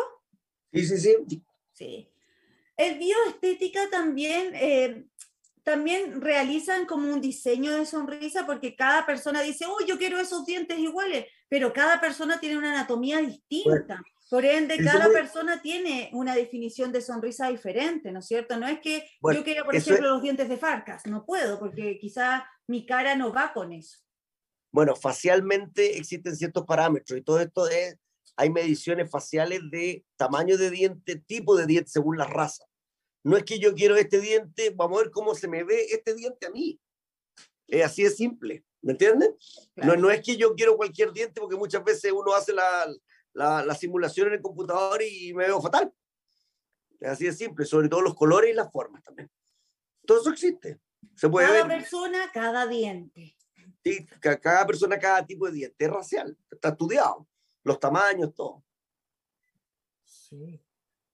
Sí, 0.73 0.87
sí, 0.87 0.99
sí, 0.99 1.43
Sí. 1.73 2.09
El 2.77 2.99
bioestética 2.99 3.89
también, 3.91 4.55
eh, 4.55 5.07
también 5.63 6.21
realizan 6.21 6.87
como 6.87 7.13
un 7.13 7.21
diseño 7.21 7.73
de 7.73 7.87
sonrisa 7.87 8.47
porque 8.47 8.75
cada 8.75 9.07
persona 9.07 9.43
dice, 9.43 9.67
oh, 9.67 9.85
yo 9.87 9.99
quiero 9.99 10.19
esos 10.19 10.45
dientes 10.45 10.79
iguales, 10.79 11.27
pero 11.49 11.73
cada 11.73 12.01
persona 12.01 12.41
tiene 12.41 12.59
una 12.59 12.73
anatomía 12.73 13.19
distinta. 13.19 14.03
Por 14.33 14.47
ende, 14.47 14.77
eso 14.77 14.85
cada 14.85 15.11
persona 15.11 15.61
tiene 15.61 16.09
una 16.15 16.35
definición 16.35 16.91
de 16.91 17.03
sonrisa 17.03 17.51
diferente, 17.51 18.11
¿no 18.11 18.21
es 18.21 18.27
cierto? 18.27 18.57
No 18.59 18.67
es 18.67 18.81
que 18.81 19.07
Bueno, 19.21 19.41
yo 19.41 19.45
quiera, 19.45 19.63
por 19.63 19.77
ejemplo, 19.77 20.09
los 20.09 20.23
dientes 20.23 20.49
de 20.49 20.57
Farcas, 20.57 21.05
no 21.05 21.27
puedo, 21.27 21.59
porque 21.59 21.99
quizá 22.01 22.47
mi 22.67 22.87
cara 22.87 23.15
no 23.15 23.31
va 23.31 23.53
con 23.53 23.73
eso. 23.73 23.99
Bueno, 24.71 24.97
facialmente 24.97 25.99
existen 25.99 26.35
ciertos 26.35 26.65
parámetros 26.65 27.19
y 27.19 27.23
todo 27.23 27.41
esto 27.41 27.69
es, 27.69 27.99
hay 28.37 28.51
mediciones 28.51 29.11
faciales 29.11 29.61
de 29.71 30.05
tamaño 30.17 30.57
de 30.57 30.71
diente, 30.71 31.17
tipo 31.17 31.57
de 31.57 31.67
diente 31.67 31.91
según 31.91 32.17
la 32.19 32.25
raza. 32.25 32.65
No 33.25 33.37
es 33.37 33.45
que 33.45 33.59
yo 33.59 33.75
quiero 33.75 33.97
este 33.97 34.21
diente, 34.21 34.71
vamos 34.75 34.99
a 34.99 35.03
ver 35.05 35.11
cómo 35.13 35.35
se 35.35 35.47
me 35.49 35.63
ve 35.65 35.87
este 35.91 36.15
diente 36.15 36.47
a 36.47 36.51
mí. 36.51 36.81
Es 37.69 37.85
así 37.85 38.03
de 38.03 38.11
simple, 38.11 38.65
¿me 38.81 38.93
entienden? 38.93 39.31
No, 39.77 39.83
Claro. 39.83 40.01
no 40.01 40.11
es 40.11 40.23
que 40.23 40.37
yo 40.37 40.55
quiero 40.55 40.77
cualquier 40.77 41.13
diente 41.13 41.41
porque 41.41 41.57
muchas 41.57 41.85
veces 41.85 42.11
uno 42.13 42.35
hace 42.35 42.53
la, 42.53 42.93
la, 43.33 43.65
la 43.65 43.75
simulación 43.75 44.29
en 44.29 44.35
el 44.35 44.43
computador 44.43 45.01
y 45.03 45.33
me 45.35 45.45
veo 45.47 45.61
fatal. 45.61 45.93
Es 47.01 47.11
así 47.11 47.25
de 47.27 47.33
simple, 47.33 47.65
sobre 47.65 47.89
todo 47.89 48.01
los 48.03 48.15
colores 48.15 48.51
y 48.51 48.55
las 48.55 48.71
formas 48.73 49.03
también. 49.03 49.31
Todo 50.07 50.21
eso 50.21 50.31
existe. 50.31 50.81
Se 51.17 51.29
puede 51.29 51.47
Cada 51.49 51.67
ver. 51.67 51.79
persona, 51.79 52.31
cada 52.33 52.67
diente. 52.67 53.37
Sí, 53.85 54.07
ca- 54.21 54.39
cada 54.41 54.67
persona, 54.67 54.99
cada 54.99 55.25
tipo 55.27 55.47
de 55.47 55.53
diente 55.53 55.85
es 55.85 55.91
racial, 55.91 56.37
está 56.51 56.69
estudiado, 56.71 57.27
los 57.65 57.79
tamaños, 57.81 58.35
todo. 58.35 58.65
Sí, 60.05 60.61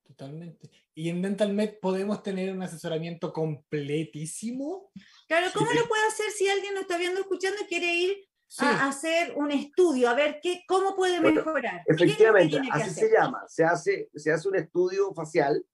totalmente. 0.02 0.70
Y 0.94 1.10
en 1.10 1.22
DentalMed 1.22 1.78
podemos 1.80 2.22
tener 2.22 2.52
un 2.52 2.62
asesoramiento 2.62 3.32
completísimo. 3.32 4.90
Claro, 5.26 5.46
¿cómo 5.54 5.70
Sí. 5.70 5.78
lo 5.78 5.88
puede 5.88 6.06
hacer 6.06 6.30
si 6.30 6.48
alguien 6.48 6.74
lo 6.74 6.80
está 6.80 6.98
viendo, 6.98 7.20
escuchando 7.20 7.60
y 7.62 7.66
quiere 7.66 7.94
ir 7.94 8.28
Sí, 8.50 8.64
a 8.64 8.88
hacer 8.88 9.34
un 9.36 9.50
estudio, 9.50 10.08
a 10.08 10.14
ver 10.14 10.40
qué, 10.42 10.62
cómo 10.66 10.96
puede 10.96 11.20
Bueno, 11.20 11.44
mejorar. 11.44 11.82
¿Qué 11.86 11.92
es 11.92 11.94
lo 11.94 11.96
que 11.98 12.04
Efectivamente, 12.04 12.50
tiene 12.52 12.66
que 12.68 12.72
así 12.80 12.90
hacer? 12.90 13.08
se 13.08 13.14
llama. 13.14 13.44
Se 13.46 13.62
hace, 13.62 14.10
se 14.14 14.32
hace 14.32 14.48
un 14.48 14.56
estudio 14.56 15.12
facial 15.12 15.66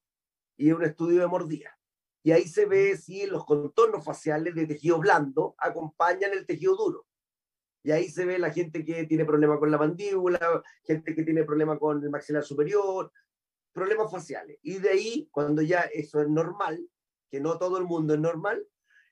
y 0.56 0.72
un 0.72 0.82
estudio 0.84 1.20
de 1.20 1.28
mordida. 1.28 1.78
Y 2.24 2.32
ahí 2.32 2.48
se 2.48 2.66
ve 2.66 2.96
si 2.96 3.26
los 3.26 3.44
contornos 3.46 4.04
faciales 4.04 4.56
de 4.56 4.66
tejido 4.66 4.98
blando 4.98 5.54
acompañan 5.58 6.32
el 6.32 6.46
tejido 6.46 6.74
duro. 6.74 7.06
Y 7.84 7.92
ahí 7.92 8.08
se 8.08 8.24
ve 8.24 8.38
la 8.38 8.50
gente 8.50 8.82
que 8.82 9.04
tiene 9.04 9.26
problema 9.26 9.58
con 9.58 9.70
la 9.70 9.76
mandíbula, 9.76 10.62
gente 10.84 11.14
que 11.14 11.22
tiene 11.22 11.44
problema 11.44 11.78
con 11.78 12.02
el 12.02 12.08
maxilar 12.08 12.42
superior, 12.42 13.12
problemas 13.74 14.10
faciales. 14.10 14.58
Y 14.62 14.78
de 14.78 14.88
ahí, 14.88 15.28
cuando 15.30 15.60
ya 15.60 15.82
eso 15.92 16.22
es 16.22 16.28
normal, 16.28 16.80
que 17.30 17.40
no 17.40 17.58
todo 17.58 17.76
el 17.76 17.84
mundo 17.84 18.14
es 18.14 18.20
normal, 18.20 18.66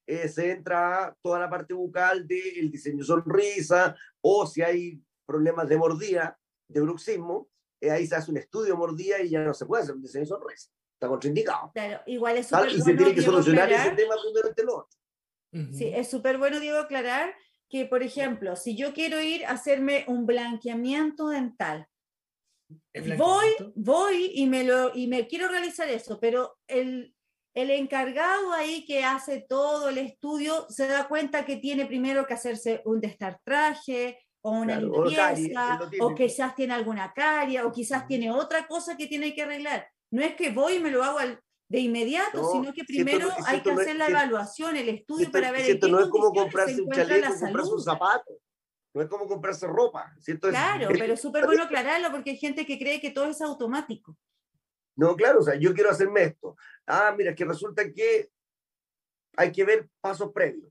eh, 0.06 0.26
se 0.26 0.52
entra 0.52 1.04
a 1.04 1.16
toda 1.20 1.38
la 1.38 1.50
parte 1.50 1.74
bucal 1.74 2.26
del 2.26 2.70
diseño 2.70 3.04
sonrisa, 3.04 3.94
o 4.22 4.46
si 4.46 4.62
hay 4.62 4.98
problemas 5.26 5.68
de 5.68 5.76
mordida, 5.76 6.38
de 6.66 6.80
bruxismo, 6.80 7.50
eh, 7.78 7.90
ahí 7.90 8.06
se 8.06 8.14
hace 8.14 8.30
un 8.30 8.38
estudio 8.38 8.72
de 8.72 8.78
mordida 8.78 9.20
y 9.20 9.28
ya 9.28 9.44
no 9.44 9.52
se 9.52 9.66
puede 9.66 9.82
hacer 9.82 9.96
un 9.96 10.02
diseño 10.02 10.24
sonrisa. 10.24 10.70
Está 10.94 11.08
contraindicado. 11.08 11.72
Claro, 11.74 12.00
igual 12.06 12.38
es 12.38 12.46
súper 12.46 12.70
Y 12.70 12.76
se 12.76 12.82
bueno, 12.84 12.98
tiene 12.98 13.14
que 13.14 13.22
solucionar 13.22 13.70
ese 13.70 13.90
tema 13.90 14.14
primero 14.22 14.48
ante 14.48 14.64
lo 14.64 14.76
otro. 14.78 14.98
Sí, 15.76 15.92
es 15.94 16.08
súper 16.08 16.38
bueno, 16.38 16.58
Diego, 16.58 16.78
aclarar 16.78 17.34
que, 17.72 17.86
por 17.86 18.02
ejemplo, 18.02 18.54
si 18.54 18.76
yo 18.76 18.92
quiero 18.92 19.22
ir 19.22 19.46
a 19.46 19.52
hacerme 19.52 20.04
un 20.06 20.26
blanqueamiento 20.26 21.30
dental, 21.30 21.88
¿Es 22.92 23.16
voy, 23.16 23.48
voy 23.74 24.30
y 24.34 24.46
me, 24.46 24.62
lo, 24.62 24.94
y 24.94 25.06
me 25.06 25.26
quiero 25.26 25.48
realizar 25.48 25.88
eso, 25.88 26.20
pero 26.20 26.58
el, 26.66 27.14
el 27.54 27.70
encargado 27.70 28.52
ahí 28.52 28.84
que 28.84 29.04
hace 29.04 29.46
todo 29.48 29.88
el 29.88 29.96
estudio 29.96 30.66
se 30.68 30.86
da 30.86 31.08
cuenta 31.08 31.46
que 31.46 31.56
tiene 31.56 31.86
primero 31.86 32.26
que 32.26 32.34
hacerse 32.34 32.82
un 32.84 33.00
destartraje 33.00 34.18
o 34.42 34.50
una 34.50 34.78
limpieza, 34.78 35.80
o, 36.02 36.14
quizás 36.14 36.54
tiene 36.54 36.74
alguna 36.74 37.14
caria, 37.14 37.64
o 37.64 37.72
quizás 37.72 38.06
tiene 38.06 38.30
otra 38.30 38.66
cosa 38.66 38.98
que 38.98 39.06
tiene 39.06 39.34
que 39.34 39.44
arreglar. 39.44 39.88
No 40.10 40.20
es 40.20 40.34
que 40.34 40.50
voy 40.50 40.74
y 40.74 40.80
me 40.80 40.90
lo 40.90 41.02
hago 41.02 41.20
de 41.72 41.80
inmediato, 41.80 42.52
sino 42.52 42.70
que 42.74 42.84
primero 42.84 43.30
hay 43.46 43.62
que 43.62 43.70
hacer 43.70 43.96
la 43.96 44.06
evaluación, 44.06 44.76
el 44.76 44.90
estudio 44.90 45.32
para 45.32 45.50
ver 45.50 45.70
en 45.70 45.80
qué 45.80 45.88
no 45.88 46.00
es 46.00 46.08
como 46.08 46.30
comprarse 46.30 46.82
un 46.82 46.90
chaleco, 46.90 47.32
comprarse 47.40 47.72
un 47.72 47.82
zapato. 47.82 48.38
No 48.94 49.00
es 49.00 49.08
como 49.08 49.26
comprarse 49.26 49.66
ropa. 49.66 50.14
Claro, 50.42 50.88
pero 50.90 51.14
es 51.14 51.20
súper 51.22 51.46
bueno 51.46 51.62
aclararlo 51.62 52.10
porque 52.10 52.32
hay 52.32 52.36
gente 52.36 52.66
que 52.66 52.78
cree 52.78 53.00
que 53.00 53.10
todo 53.10 53.24
es 53.24 53.40
automático. 53.40 54.18
No, 54.94 55.16
claro, 55.16 55.40
o 55.40 55.42
sea, 55.42 55.54
yo 55.54 55.72
quiero 55.72 55.88
hacerme 55.88 56.24
esto. 56.24 56.56
Ah, 56.86 57.14
mira, 57.16 57.34
que 57.34 57.46
resulta 57.46 57.90
que 57.90 58.30
hay 59.38 59.50
que 59.50 59.64
ver 59.64 59.88
pasos 60.02 60.30
previos. 60.30 60.70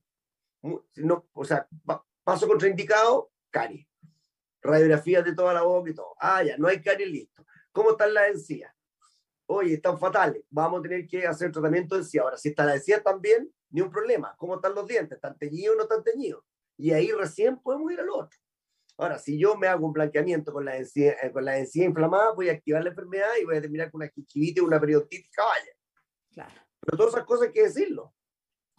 No, 0.98 1.28
o 1.34 1.44
sea, 1.44 1.68
paso 2.24 2.48
contraindicado, 2.48 3.32
caries. 3.50 3.88
Radiografías 4.62 5.26
de 5.26 5.34
toda 5.34 5.56
la 5.56 5.64
boca 5.64 5.90
y 5.90 5.96
todo. 5.96 6.14
Ah, 6.20 6.44
ya, 6.44 6.58
no 6.58 6.68
hay 6.68 6.80
caries, 6.80 7.10
listo. 7.10 7.44
¿Cómo 7.72 7.90
están 7.90 8.14
las 8.14 8.30
encías? 8.30 8.72
Oye, 9.48 9.76
están 9.76 10.00
fatales. 10.00 10.44
Vamos 10.50 10.80
a 10.80 10.84
tener 10.84 11.08
que 11.08 11.26
hacer 11.26 11.52
tratamiento 11.52 11.96
de 11.96 12.02
encías. 12.02 12.24
Ahora, 12.24 12.38
si 12.38 12.50
está 12.50 12.66
la 12.66 12.76
encía 12.76 13.02
también, 13.02 13.52
ni 13.70 13.82
un 13.82 13.90
problema. 13.90 14.36
¿Cómo 14.38 14.56
están 14.56 14.76
los 14.76 14.88
dientes? 14.88 15.16
¿Están 15.16 15.38
teñidos 15.38 15.76
o 15.76 15.78
no 15.78 15.84
están 15.84 16.04
teñidos? 16.04 16.44
Y 16.78 16.92
ahí 16.92 17.12
recién 17.12 17.58
podemos 17.58 17.92
ir 17.92 18.00
al 18.00 18.10
otro. 18.10 18.38
Ahora, 18.98 19.18
si 19.18 19.38
yo 19.38 19.56
me 19.56 19.68
hago 19.68 19.86
un 19.86 19.94
blanqueamiento 19.94 20.54
con 20.54 20.66
la 20.66 20.78
encía, 20.78 21.16
eh, 21.24 21.32
con 21.32 21.44
la 21.44 21.58
encía 21.58 21.86
inflamada, 21.86 22.34
voy 22.34 22.50
a 22.50 22.54
activar 22.54 22.84
la 22.84 22.90
enfermedad 22.90 23.30
y 23.42 23.46
voy 23.46 23.58
a 23.58 23.62
terminar 23.62 23.90
con 23.90 24.02
una 24.02 24.12
gingivitis, 24.12 24.64
una 24.64 24.80
periodontitis 24.80 25.32
caballa. 25.32 25.72
Claro. 26.32 26.62
Pero 26.80 26.98
todas 26.98 27.14
esas 27.14 27.26
cosas 27.26 27.48
hay 27.48 27.54
que 27.54 27.64
decirlo. 27.64 28.14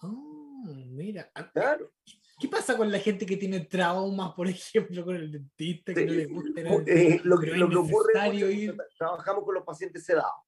Oh, 0.01 0.65
mira. 0.91 1.31
Ah, 1.35 1.51
claro. 1.51 1.93
¿Qué 2.39 2.49
pasa 2.49 2.77
con 2.77 2.91
la 2.91 2.99
gente 2.99 3.25
que 3.25 3.37
tiene 3.37 3.61
traumas, 3.61 4.33
por 4.33 4.49
ejemplo, 4.49 5.05
con 5.05 5.17
el 5.17 5.31
dentista, 5.31 5.95
que 5.95 6.07
no 6.07 6.13
le 6.13 6.27
gusta? 6.27 6.61
Eh, 6.87 7.21
lo, 7.25 7.39
que, 7.39 7.47
lo 7.49 7.69
que 7.69 7.77
ocurre 7.77 8.13
es 8.15 8.45
que 8.45 8.77
trabajamos 8.99 9.45
con 9.45 9.55
los 9.55 9.65
pacientes 9.65 10.05
sedados. 10.05 10.43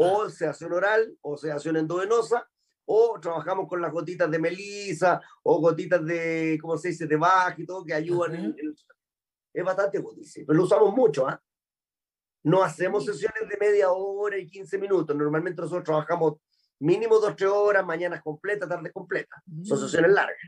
O 0.00 0.22
ah. 0.22 0.30
sedación 0.30 0.72
oral, 0.72 1.16
o 1.22 1.36
sedación 1.36 1.76
endovenosa, 1.76 2.48
o 2.84 3.18
trabajamos 3.20 3.68
con 3.68 3.82
las 3.82 3.92
gotitas 3.92 4.30
de 4.30 4.38
melisa, 4.38 5.20
o 5.42 5.60
gotitas 5.60 6.04
de, 6.04 6.58
¿cómo 6.60 6.76
se 6.76 6.88
dice?, 6.88 7.06
de 7.06 7.16
baja 7.16 7.56
y 7.58 7.66
todo, 7.66 7.84
que 7.84 7.94
ayudan 7.94 8.34
en, 8.34 8.44
en, 8.58 8.74
es 9.52 9.64
bastante 9.64 9.98
útil, 9.98 10.24
pero 10.46 10.56
lo 10.56 10.64
usamos 10.64 10.94
mucho. 10.94 11.26
¿ah? 11.28 11.42
No 12.44 12.62
hacemos 12.62 13.04
sesiones 13.04 13.48
de 13.48 13.56
media 13.58 13.90
hora 13.90 14.38
y 14.38 14.46
15 14.46 14.78
minutos. 14.78 15.16
Normalmente 15.16 15.60
nosotros 15.60 15.84
trabajamos 15.84 16.34
mínimo 16.78 17.18
dos, 17.18 17.34
tres 17.34 17.50
horas, 17.50 17.84
mañanas 17.84 18.22
completas, 18.22 18.68
tardes 18.68 18.92
completas. 18.92 19.42
Son 19.64 19.78
mm. 19.78 19.82
sesiones 19.82 20.12
largas. 20.12 20.38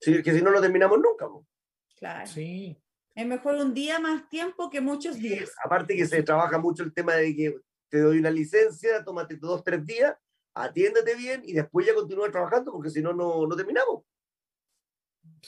Sí, 0.00 0.22
que 0.22 0.32
si 0.32 0.42
no 0.42 0.50
lo 0.50 0.60
terminamos 0.60 0.98
nunca. 0.98 1.28
Claro. 1.96 2.26
Sí. 2.26 2.76
Es 3.14 3.26
mejor 3.26 3.54
un 3.56 3.72
día 3.74 4.00
más 4.00 4.28
tiempo 4.28 4.70
que 4.70 4.80
muchos 4.80 5.16
días. 5.16 5.52
aparte 5.64 5.94
que 5.94 6.06
se 6.06 6.22
trabaja 6.22 6.58
mucho 6.58 6.82
el 6.82 6.92
tema 6.92 7.14
de 7.14 7.36
que 7.36 7.60
te 7.92 8.00
doy 8.00 8.18
una 8.18 8.30
licencia, 8.30 9.04
tómate 9.04 9.36
dos, 9.36 9.62
tres 9.62 9.84
días, 9.84 10.16
atiéndete 10.54 11.14
bien 11.14 11.42
y 11.44 11.52
después 11.52 11.86
ya 11.86 11.94
continúa 11.94 12.32
trabajando 12.32 12.72
porque 12.72 12.90
si 12.90 13.02
no, 13.02 13.12
no 13.12 13.54
terminamos 13.54 14.02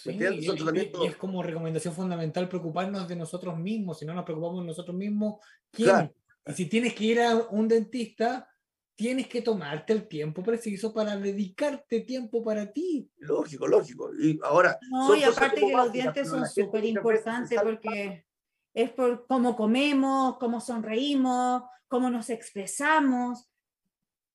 y, 0.05 1.07
es 1.07 1.17
como 1.17 1.43
recomendación 1.43 1.95
fundamental 1.95 2.49
preocuparnos 2.49 3.09
de 3.09 3.17
nosotros 3.17 3.59
mismos. 3.59 3.99
Si 3.99 4.05
no 4.05 4.15
nos 4.15 4.25
preocupamos 4.25 4.61
de 4.61 4.67
nosotros 4.67 4.97
mismos, 4.97 5.41
¿quién? 5.71 6.13
Y 6.47 6.53
si 6.53 6.67
tienes 6.67 6.95
que 6.95 7.05
ir 7.05 7.21
a 7.21 7.37
un 7.51 7.69
dentista, 7.69 8.49
tienes 8.97 9.29
que 9.29 9.41
tomarte 9.41 9.93
el 9.93 10.07
tiempo 10.07 10.43
preciso 10.43 10.93
para 10.93 11.17
dedicarte 11.17 12.01
tiempo 12.01 12.45
para 12.45 12.71
ti. 12.73 13.09
Lógico, 13.19 13.67
lógico. 13.67 14.11
Y 14.15 14.39
ahora. 14.43 14.79
No, 14.91 15.15
y 15.17 15.23
aparte 15.23 15.61
que 15.61 15.73
los 15.73 15.93
dientes 15.93 16.29
son 16.29 16.47
súper 16.47 16.85
importantes 16.85 17.61
porque 17.63 18.27
es 18.75 18.91
por 18.91 19.27
cómo 19.27 19.57
comemos, 19.57 20.37
cómo 20.39 20.61
sonreímos, 20.61 21.63
cómo 21.89 22.11
nos 22.11 22.29
expresamos. 22.29 23.49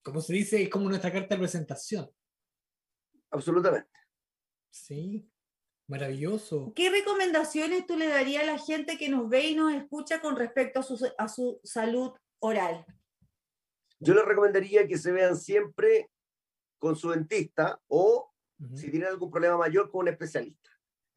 Como 0.02 0.22
se 0.22 0.34
dice, 0.34 0.64
es 0.64 0.70
como 0.70 0.88
nuestra 0.88 1.12
carta 1.12 1.36
de 1.36 1.40
presentación. 1.40 2.10
Absolutamente. 3.30 3.90
Sí. 4.72 5.30
Maravilloso. 5.88 6.72
¿Qué 6.76 6.90
recomendaciones 6.90 7.86
tú 7.86 7.98
le 7.98 8.08
darías 8.08 8.44
a 8.44 8.54
la 8.54 8.60
gente 8.60 8.98
que 8.98 9.10
nos 9.10 9.28
ve 9.28 9.50
y 9.50 9.56
nos 9.56 9.74
escucha 9.74 10.22
con 10.22 10.36
respecto 10.36 10.80
a 10.80 10.84
su, 10.84 11.12
a 11.18 11.28
su 11.28 11.60
salud 11.64 12.12
oral? 12.40 12.86
Yo 14.00 14.14
les 14.14 14.24
recomendaría 14.24 14.88
que 14.88 14.98
se 14.98 15.12
vean 15.12 15.36
siempre 15.36 16.10
con 16.78 16.96
su 16.96 17.10
dentista 17.10 17.82
o, 17.88 18.32
si 18.76 18.90
tienen 18.92 19.10
algún 19.10 19.32
problema 19.32 19.58
mayor, 19.58 19.90
con 19.90 20.02
un 20.02 20.10
especialista. 20.10 20.69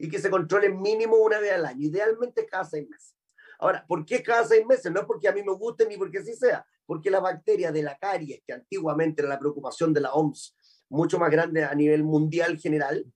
Y 0.03 0.11
que 0.11 0.19
se 0.19 0.31
controlen 0.31 0.83
mínimo 0.83 1.17
una 1.17 1.39
vez 1.39 1.53
al 1.53 1.65
año, 1.65 1.87
idealmente 1.87 2.45
cada 2.45 2.65
seis 2.65 2.89
meses. 2.89 3.15
Ahora, 3.61 3.87
¿por 3.87 4.05
qué 4.05 4.21
cada 4.21 4.45
seis 4.45 4.67
meses? 4.67 4.91
No 4.91 4.99
es 4.99 5.07
porque 5.07 5.29
a 5.29 5.33
mí 5.33 5.45
me 5.45 5.53
guste 5.53 5.87
ni 5.87 5.97
porque 5.97 6.19
así 6.19 6.35
sea, 6.35 6.67
porque 6.85 7.09
la 7.09 7.21
bacteria 7.21 7.71
de 7.71 7.85
la 7.85 7.97
caries, 7.97 8.43
que 8.45 8.53
antiguamente 8.53 9.23
era 9.23 9.29
la 9.29 9.39
preocupación 9.39 9.93
de 9.93 10.01
la 10.01 10.13
OMS, 10.13 10.57
mucho 10.89 11.21
más 11.21 11.31
grande 11.31 11.63
a 11.63 11.73
nivel 11.73 12.03
mundial 12.03 12.59
general, 12.59 13.07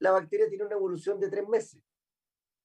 la 0.00 0.10
bacteria 0.10 0.48
tiene 0.48 0.64
una 0.64 0.74
evolución 0.74 1.20
de 1.20 1.30
tres 1.30 1.46
meses. 1.46 1.80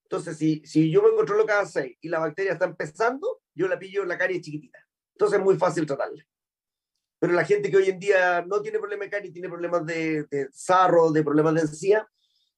Entonces, 0.06 0.38
si, 0.38 0.64
si 0.66 0.90
yo 0.90 1.04
me 1.04 1.16
controlo 1.16 1.46
cada 1.46 1.68
seis 1.68 1.96
y 2.02 2.10
la 2.10 2.18
bacteria 2.18 2.54
está 2.54 2.66
empezando, 2.66 3.42
yo 3.54 3.68
la 3.68 3.78
pillo 3.78 4.02
en 4.02 4.08
la 4.08 4.18
carie 4.18 4.42
chiquitita. 4.42 4.80
Entonces 5.14 5.38
es 5.38 5.46
muy 5.46 5.58
fácil 5.58 5.86
tratarla. 5.86 6.26
Pero 7.20 7.34
la 7.34 7.46
gente 7.46 7.70
que 7.70 7.78
hoy 7.78 7.90
en 7.90 8.00
día 8.00 8.44
no 8.48 8.64
tiene 8.64 8.80
problemas 8.80 9.06
de 9.06 9.12
carie, 9.12 9.32
tiene 9.32 9.50
problemas 9.50 9.86
de, 9.86 10.24
de 10.24 10.48
sarro, 10.52 11.12
de 11.12 11.24
problemas 11.24 11.54
de 11.54 11.62
encía, 11.62 12.08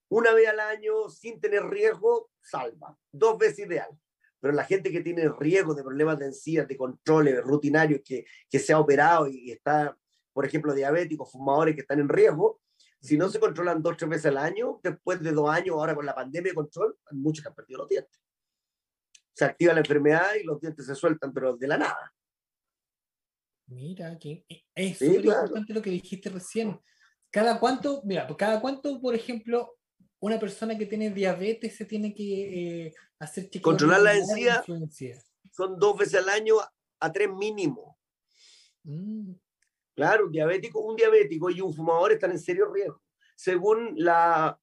una 0.10 0.34
vez 0.34 0.50
al 0.50 0.60
año, 0.60 1.10
sin 1.10 1.40
tener 1.40 1.64
riesgo, 1.64 2.32
salva. 2.42 2.98
Dos 3.12 3.38
veces 3.38 3.68
ideal. 3.68 3.90
Pero 4.40 4.54
la 4.54 4.64
gente 4.64 4.92
que 4.92 5.02
tiene 5.02 5.30
riesgo 5.30 5.74
de 5.74 5.84
problemas 5.84 6.18
de 6.20 6.28
encías, 6.28 6.68
de 6.68 6.78
controles 6.78 7.42
rutinarios, 7.44 8.02
que, 8.04 8.26
que 8.50 8.60
se 8.60 8.74
ha 8.74 8.80
operado 8.80 9.28
y 9.28 9.52
está, 9.52 9.98
por 10.34 10.46
ejemplo, 10.46 10.74
diabéticos, 10.74 11.32
fumadores 11.32 11.76
que 11.76 11.82
están 11.82 12.00
en 12.00 12.10
riesgo, 12.10 12.62
si 13.02 13.18
no 13.18 13.30
se 13.30 13.40
controlan 13.40 13.82
dos 13.82 13.94
o 13.94 13.98
tres 13.98 14.10
veces 14.10 14.26
al 14.28 14.38
año, 14.38 14.80
después 14.84 15.22
de 15.22 15.32
dos 15.32 15.50
años, 15.50 15.76
ahora 15.76 15.96
con 15.96 16.06
la 16.06 16.16
pandemia 16.16 16.52
de 16.52 16.56
control, 16.56 16.98
hay 17.06 17.18
muchos 17.18 17.44
que 17.44 17.50
han 17.50 17.56
perdido 17.56 17.80
los 17.80 17.90
dientes. 17.90 18.20
Se 19.34 19.46
activa 19.46 19.74
la 19.74 19.80
enfermedad 19.80 20.36
y 20.36 20.44
los 20.44 20.60
dientes 20.60 20.86
se 20.86 20.96
sueltan, 20.96 21.34
pero 21.34 21.56
de 21.56 21.68
la 21.68 21.78
nada. 21.78 22.14
Mira, 23.68 24.18
que 24.18 24.46
es 24.76 24.98
súper 24.98 25.26
importante 25.26 25.74
lo 25.74 25.82
que 25.82 25.92
dijiste 25.92 26.30
recién. 26.30 26.80
Cada 27.30 27.60
cuánto, 27.60 28.02
mira, 28.04 28.28
cada 28.36 28.60
cuánto, 28.60 29.00
por 29.00 29.16
ejemplo, 29.16 29.79
una 30.22 30.40
persona 30.40 30.78
que 30.78 30.86
tiene 30.86 31.12
diabetes 31.12 31.76
se 31.76 31.86
tiene 31.86 32.14
que 32.14 32.88
eh, 32.88 32.94
hacer 33.20 33.50
Controlar 33.62 34.02
la 34.02 34.16
encía 34.16 34.64
son 35.52 35.78
dos 35.78 35.98
veces 35.98 36.16
al 36.16 36.30
año 36.30 36.56
a 37.00 37.12
tres 37.12 37.30
mínimo. 37.30 37.98
Mm. 38.84 39.34
Claro, 39.96 40.28
un 40.28 40.32
diabético, 40.32 40.80
un 40.80 40.96
diabético 40.96 41.50
y 41.50 41.60
un 41.60 41.74
fumador 41.74 42.14
están 42.14 42.32
en 42.32 42.40
serio 42.40 42.72
riesgo. 42.72 43.02
Según 43.36 43.94
la 43.98 44.58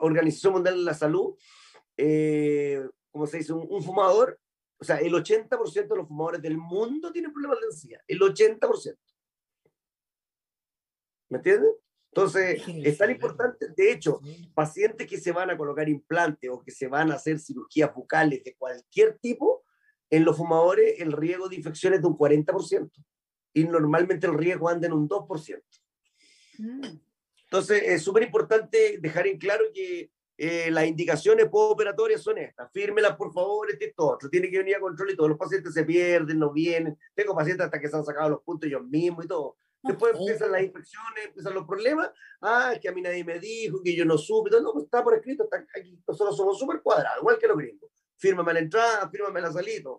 Organización 0.00 0.54
Mundial 0.54 0.76
de 0.76 0.82
la 0.82 0.94
Salud, 0.94 1.34
eh, 1.96 2.86
como 3.10 3.26
se 3.26 3.38
dice, 3.38 3.54
un, 3.54 3.82
fumador, 3.82 4.38
o 4.78 4.84
sea, 4.84 4.96
el 4.96 5.14
80% 5.14 5.88
de 5.88 5.96
los 5.96 6.08
fumadores 6.08 6.42
del 6.42 6.58
mundo 6.58 7.10
tienen 7.12 7.32
problemas 7.32 7.60
de 7.60 7.66
encía, 7.66 8.02
el 8.06 8.20
80%. 8.20 8.98
¿Me 11.30 11.38
entiendes? 11.38 11.70
Entonces, 12.16 12.62
es 12.66 12.96
tan 12.96 13.10
importante, 13.10 13.66
de 13.76 13.92
hecho, 13.92 14.22
pacientes 14.54 15.06
que 15.06 15.20
se 15.20 15.32
van 15.32 15.50
a 15.50 15.56
colocar 15.58 15.86
implantes 15.86 16.48
o 16.50 16.62
que 16.62 16.70
se 16.70 16.88
van 16.88 17.12
a 17.12 17.16
hacer 17.16 17.38
cirugías 17.38 17.94
bucales 17.94 18.42
de 18.42 18.54
cualquier 18.54 19.18
tipo, 19.18 19.64
en 20.08 20.24
los 20.24 20.34
fumadores 20.34 20.98
el 20.98 21.12
riesgo 21.12 21.46
de 21.46 21.56
infección 21.56 21.92
es 21.92 22.00
de 22.00 22.06
un 22.06 22.16
40% 22.16 22.90
y 23.52 23.64
normalmente 23.64 24.26
el 24.26 24.32
riesgo 24.32 24.70
anda 24.70 24.86
en 24.86 24.94
un 24.94 25.06
2%. 25.06 25.62
Mm. 26.56 26.80
Entonces, 27.44 27.82
es 27.84 28.02
súper 28.02 28.22
importante 28.22 28.96
dejar 28.98 29.26
en 29.26 29.36
claro 29.36 29.66
que 29.74 30.10
eh, 30.38 30.70
las 30.70 30.86
indicaciones 30.86 31.50
postoperatorias 31.50 32.22
son 32.22 32.38
estas. 32.38 32.72
Fírmelas, 32.72 33.14
por 33.16 33.30
favor, 33.30 33.70
este 33.70 33.92
todo. 33.94 34.16
Tiene 34.30 34.50
que 34.50 34.56
venir 34.56 34.76
a 34.76 34.80
control 34.80 35.10
y 35.10 35.16
todos 35.16 35.28
los 35.28 35.38
pacientes 35.38 35.74
se 35.74 35.84
pierden, 35.84 36.38
no 36.38 36.50
vienen. 36.50 36.98
Tengo 37.14 37.34
pacientes 37.34 37.66
hasta 37.66 37.78
que 37.78 37.88
se 37.88 37.96
han 37.96 38.06
sacado 38.06 38.30
los 38.30 38.42
puntos 38.42 38.68
ellos 38.68 38.86
mismos 38.86 39.26
y 39.26 39.28
todo. 39.28 39.58
Después 39.82 40.16
empiezan 40.16 40.52
las 40.52 40.62
infecciones, 40.62 41.26
empiezan 41.26 41.54
los 41.54 41.66
problemas. 41.66 42.10
Ah, 42.40 42.72
es 42.74 42.80
que 42.80 42.88
a 42.88 42.92
mí 42.92 43.02
nadie 43.02 43.24
me 43.24 43.38
dijo, 43.38 43.80
que 43.82 43.94
yo 43.94 44.04
no 44.04 44.18
supe. 44.18 44.50
No, 44.60 44.72
pues 44.72 44.84
está 44.84 45.04
por 45.04 45.14
escrito, 45.14 45.44
está 45.44 45.64
aquí. 45.78 45.98
Nosotros 46.06 46.36
somos 46.36 46.58
súper 46.58 46.82
cuadrados, 46.82 47.18
igual 47.20 47.38
que 47.38 47.46
los 47.46 47.56
gringos. 47.56 47.90
Fírmame 48.16 48.52
la 48.54 48.60
entrada, 48.60 49.08
fírmame 49.10 49.40
la 49.40 49.52
salida 49.52 49.90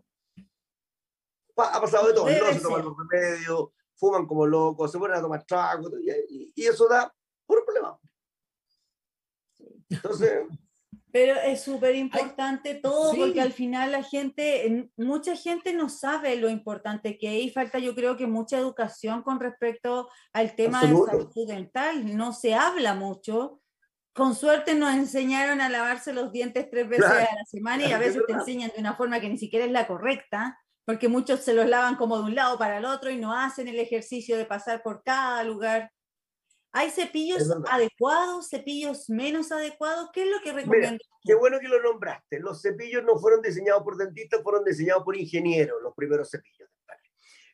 ha 1.58 1.82
pasado 1.82 2.08
de 2.08 2.14
todo, 2.14 2.30
no 2.30 2.54
se 2.54 2.60
toman 2.60 2.86
los 2.86 2.96
remedios, 2.98 3.70
fuman 3.96 4.28
como 4.28 4.46
locos, 4.46 4.92
se 4.92 5.00
ponen 5.00 5.18
a 5.18 5.22
tomar 5.22 5.44
trago, 5.46 5.90
y, 6.00 6.66
eso 6.66 6.88
da 6.88 7.14
puro 7.46 7.64
problema. 7.66 8.00
Entonces... 9.90 10.48
Pero 11.18 11.34
es 11.34 11.64
súper 11.64 11.96
importante 11.96 12.76
todo 12.76 13.12
porque 13.16 13.42
al 13.42 13.52
final 13.52 13.92
la 13.92 14.04
gente, 14.04 14.88
mucha 14.98 15.36
gente 15.36 15.74
no 15.74 15.90
sabe 15.90 16.36
lo 16.36 16.48
importante 16.48 17.18
que 17.18 17.40
es 17.40 17.46
y 17.46 17.50
falta 17.50 17.80
yo 17.80 17.96
creo 17.96 18.16
que 18.18 18.28
mucha 18.28 18.60
educación 18.60 19.24
con 19.24 19.40
respecto 19.40 20.10
al 20.32 20.56
tema 20.56 20.80
de 20.82 20.96
salud 20.96 21.48
dental. 21.48 22.16
No 22.16 22.34
se 22.34 22.54
habla 22.54 22.94
mucho. 22.94 23.64
Con 24.14 24.36
suerte 24.36 24.76
nos 24.76 24.94
enseñaron 24.94 25.60
a 25.60 25.70
lavarse 25.70 26.14
los 26.14 26.32
dientes 26.32 26.70
tres 26.70 26.88
veces 26.88 27.08
a 27.08 27.34
la 27.36 27.46
semana 27.48 27.88
y 27.88 27.94
a 27.94 27.98
veces 27.98 28.22
te 28.28 28.34
enseñan 28.34 28.72
de 28.76 28.80
una 28.80 28.96
forma 28.96 29.20
que 29.20 29.30
ni 29.30 29.40
siquiera 29.40 29.66
es 29.66 29.72
la 29.72 29.88
correcta, 29.88 30.60
porque 30.86 31.08
muchos 31.08 31.40
se 31.40 31.56
los 31.56 31.66
lavan 31.66 31.96
como 31.96 32.20
de 32.20 32.26
un 32.26 32.36
lado 32.36 32.60
para 32.60 32.78
el 32.78 32.86
otro 32.86 33.10
y 33.10 33.18
no 33.18 33.34
hacen 33.34 33.68
el 33.68 33.80
ejercicio 33.80 34.38
de 34.38 34.46
pasar 34.46 34.84
por 34.84 35.02
cada 35.02 35.44
lugar. 35.44 35.92
¿Hay 36.78 36.92
cepillos 36.92 37.50
adecuados, 37.72 38.50
cepillos 38.50 39.10
menos 39.10 39.52
adecuados? 39.52 40.12
¿Qué 40.14 40.22
es 40.22 40.30
lo 40.30 40.40
que 40.42 40.54
recomiendas? 40.54 41.02
Qué 41.24 41.34
bueno 41.34 41.60
que 41.60 41.68
lo 41.68 41.82
nombraste. 41.82 42.40
Los 42.40 42.62
cepillos 42.62 43.04
no 43.04 43.18
fueron 43.18 43.42
diseñados 43.42 43.82
por 43.82 43.98
dentistas, 43.98 44.44
fueron 44.44 44.64
diseñados 44.64 45.04
por 45.04 45.18
ingenieros, 45.18 45.82
los 45.82 45.96
primeros 45.96 46.30
cepillos 46.30 46.70
dentales. 46.70 47.12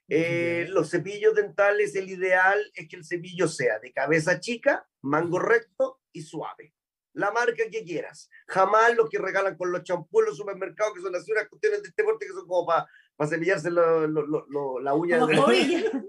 Eh, 0.09 0.65
los 0.67 0.89
cepillos 0.89 1.33
dentales, 1.35 1.95
el 1.95 2.09
ideal 2.09 2.59
es 2.75 2.89
que 2.89 2.97
el 2.97 3.05
cepillo 3.05 3.47
sea 3.47 3.79
de 3.79 3.93
cabeza 3.93 4.41
chica, 4.41 4.85
mango 5.01 5.39
recto 5.39 6.01
y 6.11 6.23
suave. 6.23 6.73
La 7.13 7.31
marca 7.31 7.63
que 7.71 7.85
quieras. 7.85 8.29
Jamás 8.47 8.93
los 8.93 9.09
que 9.09 9.19
regalan 9.19 9.55
con 9.55 9.71
los 9.71 9.83
champús 9.83 10.23
en 10.23 10.25
los 10.25 10.37
supermercados, 10.37 10.95
que 10.95 11.01
son 11.01 11.13
las 11.13 11.29
unas 11.29 11.47
cuestiones 11.47 11.81
de 11.81 11.87
este 11.87 12.03
porte 12.03 12.25
que 12.25 12.33
son 12.33 12.45
como 12.45 12.65
para 12.65 13.29
cepillarse 13.29 13.71
la 13.71 14.93
uña. 14.93 15.25
de 15.25 15.33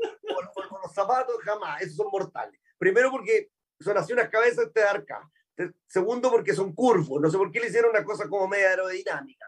los 0.83 0.93
zapatos, 0.93 1.37
jamás. 1.45 1.81
Esos 1.81 1.95
son 1.95 2.09
mortales. 2.11 2.59
Primero 2.85 3.11
porque 3.11 3.51
son 3.81 3.97
así 3.97 4.13
unas 4.13 4.29
cabezas 4.29 4.71
de 4.75 4.83
arca. 4.83 5.19
Segundo 5.87 6.31
porque 6.31 6.53
son 6.53 6.75
curvos. 6.75 7.19
No 7.19 7.31
sé 7.31 7.39
por 7.39 7.51
qué 7.51 7.59
le 7.59 7.69
hicieron 7.69 7.93
una 7.93 8.05
cosa 8.05 8.29
como 8.29 8.47
media 8.47 8.69
aerodinámica. 8.69 9.47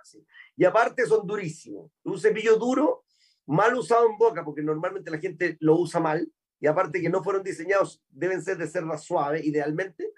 Y 0.57 0.65
aparte 0.65 1.05
son 1.05 1.27
durísimos. 1.27 1.93
Un 2.05 2.19
cepillo 2.19 2.57
duro, 2.57 3.05
mal 3.45 3.75
usado 3.75 4.07
en 4.07 4.17
boca, 4.17 4.43
porque 4.43 4.63
normalmente 4.63 5.11
la 5.11 5.19
gente 5.19 5.59
lo 5.61 5.79
usa 5.79 6.01
mal. 6.01 6.27
Y 6.61 6.67
aparte 6.67 7.03
que 7.03 7.11
no 7.11 7.23
fueron 7.23 7.43
diseñados, 7.43 8.03
deben 8.09 8.43
ser 8.43 8.57
de 8.57 8.69
cerda 8.69 8.97
suave, 8.97 9.43
idealmente, 9.45 10.15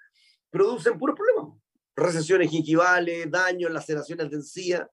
producen 0.48 0.96
puros 0.96 1.16
problemas. 1.16 1.60
Recesiones 1.96 2.48
gingivales, 2.48 3.28
daños, 3.28 3.72
laceraciones 3.72 4.30
de 4.30 4.36
encía 4.36 4.88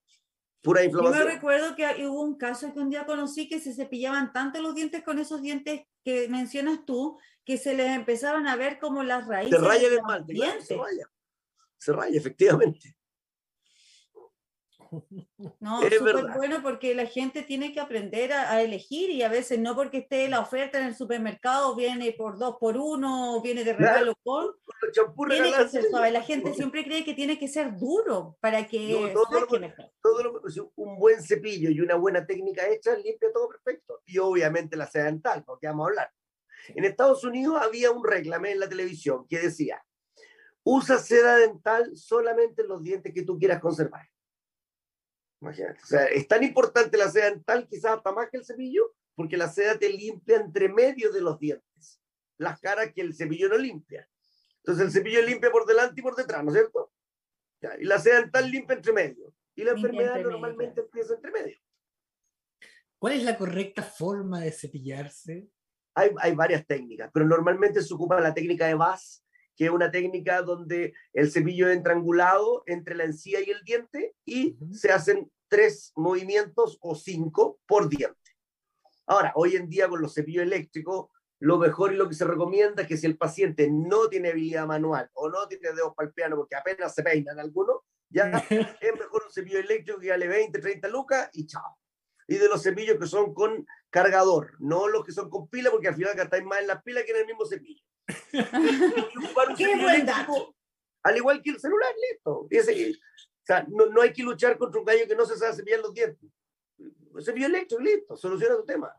pura 0.66 0.82
inflamación. 0.82 1.20
Yo 1.20 1.28
me 1.28 1.34
recuerdo 1.34 1.76
que 1.76 2.06
hubo 2.08 2.22
un 2.22 2.36
caso 2.36 2.74
que 2.74 2.80
un 2.80 2.90
día 2.90 3.06
conocí 3.06 3.48
que 3.48 3.60
se 3.60 3.72
cepillaban 3.72 4.32
tanto 4.32 4.60
los 4.60 4.74
dientes 4.74 5.04
con 5.04 5.20
esos 5.20 5.40
dientes 5.40 5.82
que 6.04 6.28
mencionas 6.28 6.84
tú, 6.84 7.18
que 7.44 7.56
se 7.56 7.74
les 7.74 7.86
empezaron 7.94 8.48
a 8.48 8.56
ver 8.56 8.80
como 8.80 9.04
las 9.04 9.28
raíces. 9.28 9.60
Se 9.60 9.64
raya 9.64 9.86
el 9.86 9.94
esmalte, 9.94 10.34
se 10.60 10.76
raya. 10.76 11.10
Se 11.78 11.92
raya, 11.92 12.18
efectivamente. 12.18 12.95
No, 15.60 15.82
es 15.82 15.98
súper 15.98 16.26
bueno 16.34 16.62
porque 16.62 16.94
la 16.94 17.06
gente 17.06 17.42
tiene 17.42 17.72
que 17.72 17.80
aprender 17.80 18.32
a, 18.32 18.62
elegir 18.62 19.10
y 19.10 19.22
a 19.22 19.28
veces 19.28 19.58
no 19.58 19.74
porque 19.74 19.98
esté 19.98 20.28
la 20.28 20.40
oferta 20.40 20.78
en 20.78 20.86
el 20.86 20.94
supermercado 20.94 21.74
viene 21.74 22.12
por 22.12 22.38
dos 22.38 22.56
por 22.58 22.76
uno 22.76 23.40
viene 23.42 23.64
de 23.64 23.72
regalo 23.72 24.14
con. 24.22 24.54
Tiene 25.28 25.52
que 25.52 25.68
ser 25.68 25.84
suave. 25.90 26.10
La 26.10 26.22
gente 26.22 26.54
siempre 26.54 26.84
cree 26.84 27.04
que 27.04 27.14
tiene 27.14 27.38
que 27.38 27.48
ser 27.48 27.76
duro 27.76 28.36
para 28.40 28.66
que. 28.66 29.12
todo, 30.02 30.42
un 30.76 30.98
buen 30.98 31.22
cepillo 31.22 31.70
y 31.70 31.80
una 31.80 31.96
buena 31.96 32.26
técnica 32.26 32.68
hecha 32.68 32.96
limpia 32.96 33.32
todo 33.32 33.48
perfecto. 33.48 34.02
Y 34.06 34.18
obviamente 34.18 34.76
la 34.76 34.86
seda 34.86 35.04
dental, 35.04 35.42
porque 35.44 35.66
vamos 35.66 35.86
a 35.86 35.88
hablar. 35.88 36.10
En 36.68 36.84
Estados 36.84 37.24
Unidos 37.24 37.60
había 37.60 37.90
un 37.90 38.04
reclame 38.04 38.52
en 38.52 38.60
la 38.60 38.68
televisión 38.68 39.26
que 39.28 39.38
decía: 39.38 39.82
usa 40.64 40.98
seda 40.98 41.36
dental 41.36 41.96
solamente 41.96 42.62
en 42.62 42.68
los 42.68 42.82
dientes 42.82 43.12
que 43.12 43.22
tú 43.22 43.38
quieras 43.38 43.60
conservar. 43.60 44.06
Imagínate. 45.46 45.80
O 45.82 45.86
sea, 45.86 46.04
es 46.06 46.26
tan 46.26 46.42
importante 46.42 46.96
la 46.96 47.10
seda 47.10 47.30
dental, 47.30 47.66
quizás 47.68 47.96
hasta 47.96 48.12
más 48.12 48.28
que 48.30 48.38
el 48.38 48.44
cepillo, 48.44 48.94
porque 49.14 49.36
la 49.36 49.48
seda 49.48 49.78
te 49.78 49.88
limpia 49.88 50.36
entre 50.36 50.68
medio 50.68 51.12
de 51.12 51.20
los 51.20 51.38
dientes, 51.38 52.00
las 52.36 52.60
caras 52.60 52.92
que 52.92 53.00
el 53.00 53.14
cepillo 53.14 53.48
no 53.48 53.56
limpia. 53.56 54.08
Entonces 54.58 54.84
el 54.84 54.92
cepillo 54.92 55.22
limpia 55.22 55.50
por 55.50 55.64
delante 55.64 56.00
y 56.00 56.02
por 56.02 56.16
detrás, 56.16 56.44
¿no 56.44 56.50
es 56.50 56.56
cierto? 56.56 56.92
y 57.80 57.84
la 57.84 57.98
seda 57.98 58.20
dental 58.20 58.50
limpia 58.50 58.76
entre 58.76 58.92
medio. 58.92 59.34
Y 59.54 59.64
la 59.64 59.72
enfermedad 59.72 60.20
normalmente 60.20 60.82
empieza 60.82 61.14
entre 61.14 61.30
medio. 61.30 61.56
¿Cuál 62.98 63.14
es 63.14 63.24
la 63.24 63.38
correcta 63.38 63.82
forma 63.82 64.40
de 64.40 64.52
cepillarse? 64.52 65.48
Hay, 65.94 66.10
hay 66.18 66.34
varias 66.34 66.66
técnicas, 66.66 67.10
pero 67.12 67.26
normalmente 67.26 67.80
se 67.82 67.94
ocupa 67.94 68.20
la 68.20 68.34
técnica 68.34 68.66
de 68.66 68.74
VAS, 68.74 69.24
que 69.56 69.64
es 69.64 69.70
una 69.70 69.90
técnica 69.90 70.42
donde 70.42 70.92
el 71.14 71.30
cepillo 71.30 71.70
entra 71.70 71.94
angulado 71.94 72.62
entre 72.66 72.94
la 72.94 73.04
encía 73.04 73.40
y 73.40 73.50
el 73.50 73.62
diente 73.64 74.14
y 74.26 74.58
se 74.72 74.92
hacen 74.92 75.30
tres 75.48 75.92
movimientos 75.96 76.78
o 76.80 76.94
cinco 76.94 77.60
por 77.66 77.88
diente. 77.88 78.16
Ahora, 79.06 79.32
hoy 79.36 79.56
en 79.56 79.68
día 79.68 79.88
con 79.88 80.02
los 80.02 80.14
cepillos 80.14 80.42
eléctricos, 80.42 81.06
lo 81.38 81.58
mejor 81.58 81.92
y 81.92 81.96
lo 81.96 82.08
que 82.08 82.14
se 82.14 82.24
recomienda 82.24 82.82
es 82.82 82.88
que 82.88 82.96
si 82.96 83.06
el 83.06 83.16
paciente 83.16 83.68
no 83.70 84.08
tiene 84.08 84.30
habilidad 84.30 84.66
manual 84.66 85.10
o 85.14 85.28
no 85.28 85.46
tiene 85.46 85.70
dedos 85.70 85.94
para 85.94 86.08
el 86.08 86.14
piano 86.14 86.36
porque 86.36 86.56
apenas 86.56 86.94
se 86.94 87.02
peinan 87.02 87.38
algunos, 87.38 87.82
ya 88.08 88.30
es 88.80 88.92
mejor 88.98 89.24
un 89.24 89.32
cepillo 89.32 89.58
eléctrico 89.58 90.00
que 90.00 90.10
vale 90.10 90.26
20, 90.26 90.58
30 90.58 90.88
lucas 90.88 91.30
y 91.32 91.46
chao. 91.46 91.78
Y 92.28 92.36
de 92.36 92.48
los 92.48 92.62
cepillos 92.62 92.98
que 92.98 93.06
son 93.06 93.32
con 93.34 93.66
cargador, 93.90 94.56
no 94.58 94.88
los 94.88 95.04
que 95.04 95.12
son 95.12 95.30
con 95.30 95.48
pila 95.48 95.70
porque 95.70 95.88
al 95.88 95.94
final 95.94 96.14
gastáis 96.14 96.44
más 96.44 96.60
en 96.60 96.66
las 96.66 96.82
pilas 96.82 97.04
que 97.04 97.12
en 97.12 97.18
el 97.18 97.26
mismo 97.26 97.46
cepillo. 97.46 97.82
Qué 99.56 99.76
buen 99.76 100.06
dato. 100.06 100.54
Al 101.04 101.16
igual 101.16 101.40
que 101.40 101.50
el 101.50 101.60
celular, 101.60 101.92
listo. 102.10 102.40
o 102.40 102.48
sea, 103.46 103.64
no, 103.68 103.86
no, 103.86 104.02
hay 104.02 104.12
que 104.12 104.22
luchar 104.22 104.58
contra 104.58 104.80
un 104.80 104.86
gallo 104.86 105.06
que 105.06 105.16
no 105.16 105.24
se 105.24 105.36
sabe 105.36 105.54
cepillar 105.54 105.80
los 105.80 105.94
dientes. 105.94 106.30
Cepillo 107.20 107.46
eléctrico, 107.46 107.82
listo, 107.82 108.16
soluciona 108.16 108.56
tu 108.56 108.64
tema. 108.64 108.94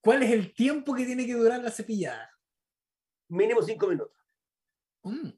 ¿Cuál 0.00 0.22
es 0.22 0.30
el 0.32 0.52
tiempo 0.54 0.94
que 0.94 1.04
tiene 1.04 1.26
que 1.26 1.34
durar 1.34 1.62
la 1.62 1.70
cepillada? 1.70 2.30
Mínimo 3.28 3.62
cinco 3.62 3.88
minutos. 3.88 4.16
Mm. 5.02 5.30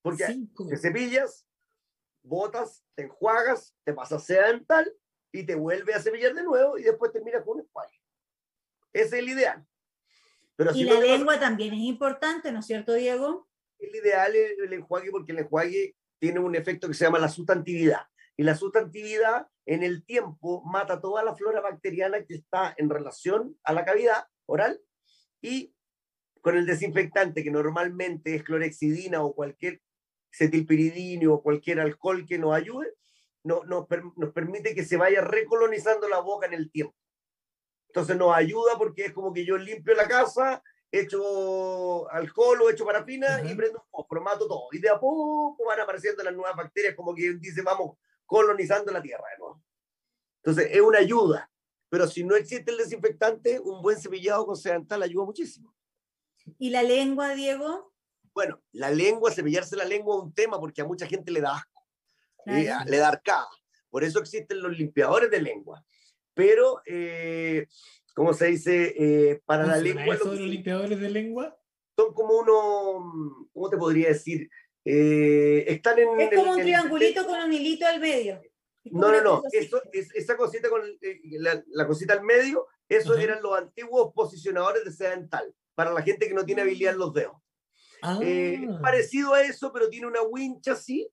Porque 0.00 0.24
te 0.68 0.76
cepillas, 0.76 1.46
botas, 2.22 2.84
te 2.94 3.04
enjuagas, 3.04 3.76
te 3.84 3.92
pasas 3.92 4.26
dental 4.26 4.92
y 5.30 5.44
te 5.44 5.54
vuelve 5.54 5.94
a 5.94 6.00
cepillar 6.00 6.34
de 6.34 6.42
nuevo 6.42 6.78
y 6.78 6.82
después 6.82 7.12
terminas 7.12 7.44
con 7.44 7.56
un 7.56 7.60
enjuague. 7.60 8.00
Ese 8.92 9.06
es 9.06 9.12
el 9.12 9.28
ideal 9.28 9.66
y 10.74 10.84
la 10.84 11.00
lengua 11.00 11.40
también 11.40 11.74
es 11.74 11.80
importante, 11.80 12.52
¿no 12.52 12.60
es 12.60 12.66
cierto, 12.66 12.94
Diego? 12.94 13.48
El 13.78 13.94
ideal 13.94 14.34
es 14.36 14.58
el 14.58 14.72
enjuague 14.72 15.10
porque 15.10 15.32
el 15.32 15.40
enjuague 15.40 15.96
tiene 16.22 16.38
un 16.38 16.54
efecto 16.54 16.86
que 16.86 16.94
se 16.94 17.04
llama 17.04 17.18
la 17.18 17.28
sustantividad. 17.28 18.02
Y 18.36 18.44
la 18.44 18.54
sustantividad 18.54 19.48
en 19.66 19.82
el 19.82 20.04
tiempo 20.04 20.62
mata 20.64 21.00
toda 21.00 21.24
la 21.24 21.34
flora 21.34 21.60
bacteriana 21.60 22.24
que 22.24 22.34
está 22.34 22.72
en 22.78 22.90
relación 22.90 23.58
a 23.64 23.72
la 23.72 23.84
cavidad 23.84 24.28
oral 24.46 24.80
y 25.40 25.74
con 26.40 26.56
el 26.56 26.64
desinfectante 26.64 27.42
que 27.42 27.50
normalmente 27.50 28.36
es 28.36 28.44
clorexidina 28.44 29.20
o 29.20 29.34
cualquier 29.34 29.82
cetilpiridina 30.32 31.28
o 31.28 31.42
cualquier 31.42 31.80
alcohol 31.80 32.24
que 32.24 32.38
nos 32.38 32.54
ayude, 32.54 32.94
no, 33.42 33.64
nos 33.64 34.32
permite 34.32 34.76
que 34.76 34.84
se 34.84 34.96
vaya 34.96 35.22
recolonizando 35.22 36.08
la 36.08 36.20
boca 36.20 36.46
en 36.46 36.54
el 36.54 36.70
tiempo. 36.70 36.94
Entonces 37.88 38.16
nos 38.16 38.32
ayuda 38.32 38.78
porque 38.78 39.06
es 39.06 39.12
como 39.12 39.32
que 39.32 39.44
yo 39.44 39.58
limpio 39.58 39.92
la 39.96 40.06
casa, 40.06 40.62
echo 40.92 42.08
alcohol 42.12 42.62
o 42.62 42.70
echo 42.70 42.84
parafina 42.84 43.42
y 43.42 43.54
prendo 43.54 43.78
un 43.78 43.90
fósforo, 43.90 44.20
mato 44.20 44.46
todo. 44.46 44.68
Y 44.72 44.78
de 44.78 44.90
a 44.90 45.00
poco 45.00 45.64
van 45.64 45.80
apareciendo 45.80 46.22
las 46.22 46.34
nuevas 46.34 46.54
bacterias, 46.54 46.94
como 46.94 47.14
que 47.14 47.32
dice, 47.34 47.62
vamos 47.62 47.96
colonizando 48.26 48.92
la 48.92 49.00
tierra 49.00 49.24
de 49.32 49.38
nuevo. 49.38 49.62
Entonces 50.44 50.68
es 50.70 50.80
una 50.80 50.98
ayuda. 50.98 51.50
Pero 51.88 52.06
si 52.06 52.24
no 52.24 52.36
existe 52.36 52.70
el 52.70 52.78
desinfectante, 52.78 53.58
un 53.58 53.82
buen 53.82 53.98
cepillado 53.98 54.46
con 54.46 54.56
sedantal 54.56 55.02
ayuda 55.02 55.24
muchísimo. 55.24 55.74
¿Y 56.58 56.70
la 56.70 56.82
lengua, 56.82 57.34
Diego? 57.34 57.92
Bueno, 58.34 58.62
la 58.72 58.90
lengua, 58.90 59.30
cepillarse 59.30 59.76
la 59.76 59.84
lengua 59.84 60.16
es 60.16 60.22
un 60.22 60.34
tema 60.34 60.58
porque 60.58 60.82
a 60.82 60.86
mucha 60.86 61.06
gente 61.06 61.30
le 61.30 61.40
da 61.40 61.56
asco, 61.56 61.86
eh, 62.46 62.70
le 62.86 62.96
da 62.96 63.08
arcada. 63.08 63.48
Por 63.90 64.04
eso 64.04 64.18
existen 64.20 64.62
los 64.62 64.76
limpiadores 64.76 65.30
de 65.30 65.42
lengua 65.42 65.84
pero, 66.34 66.80
eh, 66.86 67.66
¿cómo 68.14 68.32
se 68.32 68.46
dice? 68.46 68.94
Eh, 68.98 69.42
para 69.44 69.66
la 69.66 69.78
lengua... 69.78 70.14
¿Eso 70.14 70.26
los 70.26 70.40
limpiadores 70.40 71.00
de 71.00 71.10
lengua? 71.10 71.56
Son 71.96 72.12
como 72.14 72.38
unos, 72.38 73.48
¿cómo 73.52 73.70
te 73.70 73.76
podría 73.76 74.08
decir? 74.08 74.48
Eh, 74.84 75.64
están 75.68 75.98
en... 75.98 76.20
Es 76.20 76.34
como 76.34 76.52
un 76.52 76.60
triangulito 76.60 77.26
con 77.26 77.40
un 77.40 77.52
hilito 77.52 77.86
al 77.86 78.00
medio. 78.00 78.42
No, 78.84 79.12
no, 79.12 79.20
no, 79.20 79.42
Eso, 79.52 79.80
esa 79.92 80.36
cosita 80.36 80.68
con 80.68 80.82
eh, 81.00 81.20
la, 81.38 81.86
cosita 81.86 82.14
al 82.14 82.24
medio, 82.24 82.66
esos 82.88 83.18
eran 83.18 83.40
los 83.40 83.56
antiguos 83.56 84.12
posicionadores 84.12 84.84
de 84.84 84.92
seda 84.92 85.10
dental, 85.10 85.54
para 85.74 85.92
la 85.92 86.02
gente 86.02 86.26
que 86.26 86.34
no 86.34 86.44
tiene 86.44 86.62
habilidad 86.62 86.94
en 86.94 86.98
los 86.98 87.14
dedos. 87.14 87.36
Ah. 88.04 88.18
parecido 88.82 89.32
a 89.32 89.42
eso, 89.42 89.72
pero 89.72 89.88
tiene 89.88 90.08
una 90.08 90.22
wincha 90.22 90.72
así, 90.72 91.08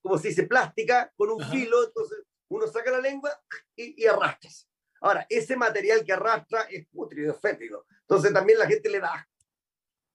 como 0.00 0.16
se 0.16 0.28
dice, 0.28 0.44
plástica, 0.44 1.12
con 1.14 1.28
un 1.28 1.40
filo, 1.50 1.84
entonces 1.84 2.24
uno 2.48 2.66
saca 2.66 2.90
la 2.90 3.00
lengua 3.00 3.30
y, 3.76 4.02
y 4.02 4.06
arrastras. 4.06 4.71
Ahora, 5.02 5.26
ese 5.28 5.56
material 5.56 6.04
que 6.04 6.12
arrastra 6.12 6.62
es 6.70 6.86
putrido, 6.86 7.34
fétido. 7.34 7.84
Entonces 8.02 8.32
también 8.32 8.58
la 8.58 8.68
gente 8.68 8.88
le 8.88 9.00
da. 9.00 9.28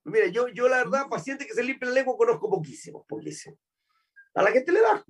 Mira, 0.06 0.28
yo, 0.28 0.48
yo 0.48 0.70
la 0.70 0.78
verdad, 0.78 1.08
pacientes 1.10 1.46
que 1.46 1.54
se 1.54 1.62
limpian 1.62 1.92
la 1.92 1.96
lengua 1.96 2.16
conozco 2.16 2.50
poquísimos, 2.50 3.06
poquísimos. 3.06 3.60
A 4.34 4.42
la 4.42 4.52
gente 4.52 4.72
le 4.72 4.80
da. 4.80 5.06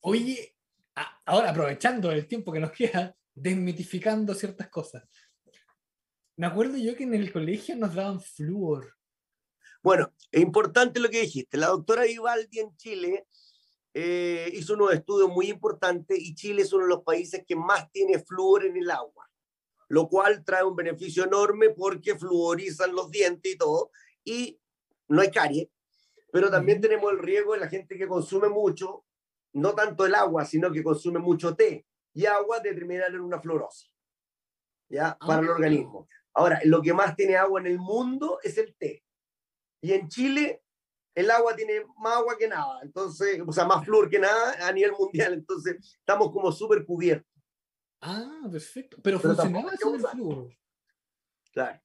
Oye, 0.00 0.56
ahora 1.26 1.50
aprovechando 1.50 2.10
el 2.10 2.26
tiempo 2.26 2.52
que 2.52 2.60
nos 2.60 2.72
queda, 2.72 3.14
desmitificando 3.34 4.34
ciertas 4.34 4.70
cosas. 4.70 5.04
Me 6.36 6.46
acuerdo 6.46 6.78
yo 6.78 6.96
que 6.96 7.04
en 7.04 7.14
el 7.14 7.30
colegio 7.30 7.76
nos 7.76 7.94
daban 7.94 8.20
flúor. 8.20 8.96
Bueno, 9.82 10.14
es 10.30 10.40
importante 10.40 11.00
lo 11.00 11.10
que 11.10 11.20
dijiste. 11.20 11.58
La 11.58 11.66
doctora 11.66 12.04
Vivaldi 12.04 12.60
en 12.60 12.74
Chile 12.76 13.26
eh, 14.00 14.52
hizo 14.54 14.74
unos 14.74 14.92
estudios 14.92 15.28
muy 15.28 15.50
importantes 15.50 16.16
y 16.20 16.32
Chile 16.32 16.62
es 16.62 16.72
uno 16.72 16.84
de 16.84 16.90
los 16.90 17.02
países 17.02 17.42
que 17.44 17.56
más 17.56 17.90
tiene 17.90 18.20
flúor 18.20 18.64
en 18.64 18.76
el 18.76 18.88
agua, 18.92 19.28
lo 19.88 20.08
cual 20.08 20.44
trae 20.44 20.62
un 20.62 20.76
beneficio 20.76 21.24
enorme 21.24 21.70
porque 21.70 22.16
fluorizan 22.16 22.94
los 22.94 23.10
dientes 23.10 23.52
y 23.52 23.58
todo, 23.58 23.90
y 24.22 24.60
no 25.08 25.20
hay 25.20 25.32
carie, 25.32 25.72
pero 26.30 26.48
también 26.48 26.80
tenemos 26.80 27.10
el 27.10 27.18
riesgo 27.18 27.54
de 27.54 27.58
la 27.58 27.66
gente 27.66 27.98
que 27.98 28.06
consume 28.06 28.48
mucho, 28.48 29.04
no 29.54 29.74
tanto 29.74 30.06
el 30.06 30.14
agua, 30.14 30.44
sino 30.44 30.70
que 30.70 30.84
consume 30.84 31.18
mucho 31.18 31.56
té 31.56 31.84
y 32.14 32.24
agua 32.24 32.60
de 32.60 32.74
terminar 32.74 33.08
en 33.12 33.20
una 33.20 33.40
fluorosis, 33.40 33.90
¿ya? 34.88 35.18
Para 35.18 35.42
el 35.42 35.48
ah. 35.48 35.52
organismo. 35.54 36.08
Ahora, 36.34 36.60
lo 36.62 36.82
que 36.82 36.94
más 36.94 37.16
tiene 37.16 37.36
agua 37.36 37.58
en 37.58 37.66
el 37.66 37.80
mundo 37.80 38.38
es 38.44 38.58
el 38.58 38.76
té. 38.76 39.02
Y 39.80 39.92
en 39.92 40.08
Chile 40.08 40.62
el 41.18 41.30
agua 41.32 41.56
tiene 41.56 41.84
más 41.96 42.16
agua 42.16 42.36
que 42.38 42.46
nada, 42.46 42.80
entonces, 42.82 43.42
o 43.44 43.52
sea, 43.52 43.64
más 43.64 43.84
flúor 43.84 44.08
que 44.08 44.20
nada 44.20 44.68
a 44.68 44.72
nivel 44.72 44.92
mundial, 44.92 45.34
entonces 45.34 45.76
estamos 45.98 46.30
como 46.30 46.52
súper 46.52 46.86
cubiertos. 46.86 47.28
Ah, 48.00 48.46
perfecto. 48.50 48.98
Pero, 49.02 49.18
funcionaba 49.18 49.72
eso 49.72 49.90
del 49.90 50.06
flúor. 50.06 50.56
Claro. 51.52 51.80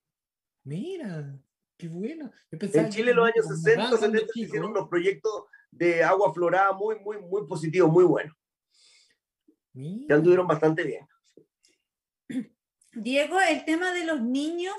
Mira, 0.63 1.35
qué 1.75 1.87
bueno. 1.87 2.31
en 2.51 2.89
Chile 2.89 3.09
en 3.09 3.17
los 3.17 3.27
años 3.27 3.47
60, 3.47 3.97
70 3.97 4.31
hicieron 4.35 4.69
unos 4.69 4.87
proyectos 4.87 5.45
de 5.71 6.03
agua 6.03 6.31
florada 6.31 6.71
muy, 6.73 6.99
muy, 6.99 7.17
muy 7.17 7.47
positivos, 7.47 7.91
muy 7.91 8.03
buenos. 8.03 8.35
Ya 9.73 10.15
anduvieron 10.15 10.45
bastante 10.45 10.83
bien. 10.83 11.07
Diego, 12.91 13.41
el 13.41 13.65
tema 13.65 13.91
de 13.91 14.05
los 14.05 14.21
niños, 14.21 14.75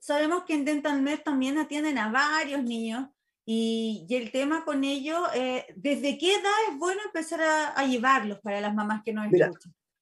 sabemos 0.00 0.42
que 0.42 0.54
en 0.54 0.64
Dental 0.64 1.00
Med 1.00 1.20
también 1.20 1.58
atienden 1.58 1.98
a 1.98 2.10
varios 2.10 2.64
niños 2.64 3.13
y, 3.46 4.06
el 4.10 4.32
tema 4.32 4.64
con 4.64 4.84
ellos, 4.84 5.20
eh, 5.34 5.66
¿desde 5.76 6.16
qué 6.16 6.34
edad 6.34 6.52
es 6.70 6.78
bueno 6.78 7.00
empezar 7.04 7.40
a, 7.42 7.84
llevarlos 7.86 8.40
para 8.40 8.60
las 8.60 8.74
mamás 8.74 9.02
que 9.04 9.12
nos 9.12 9.30
Mira, 9.30 9.50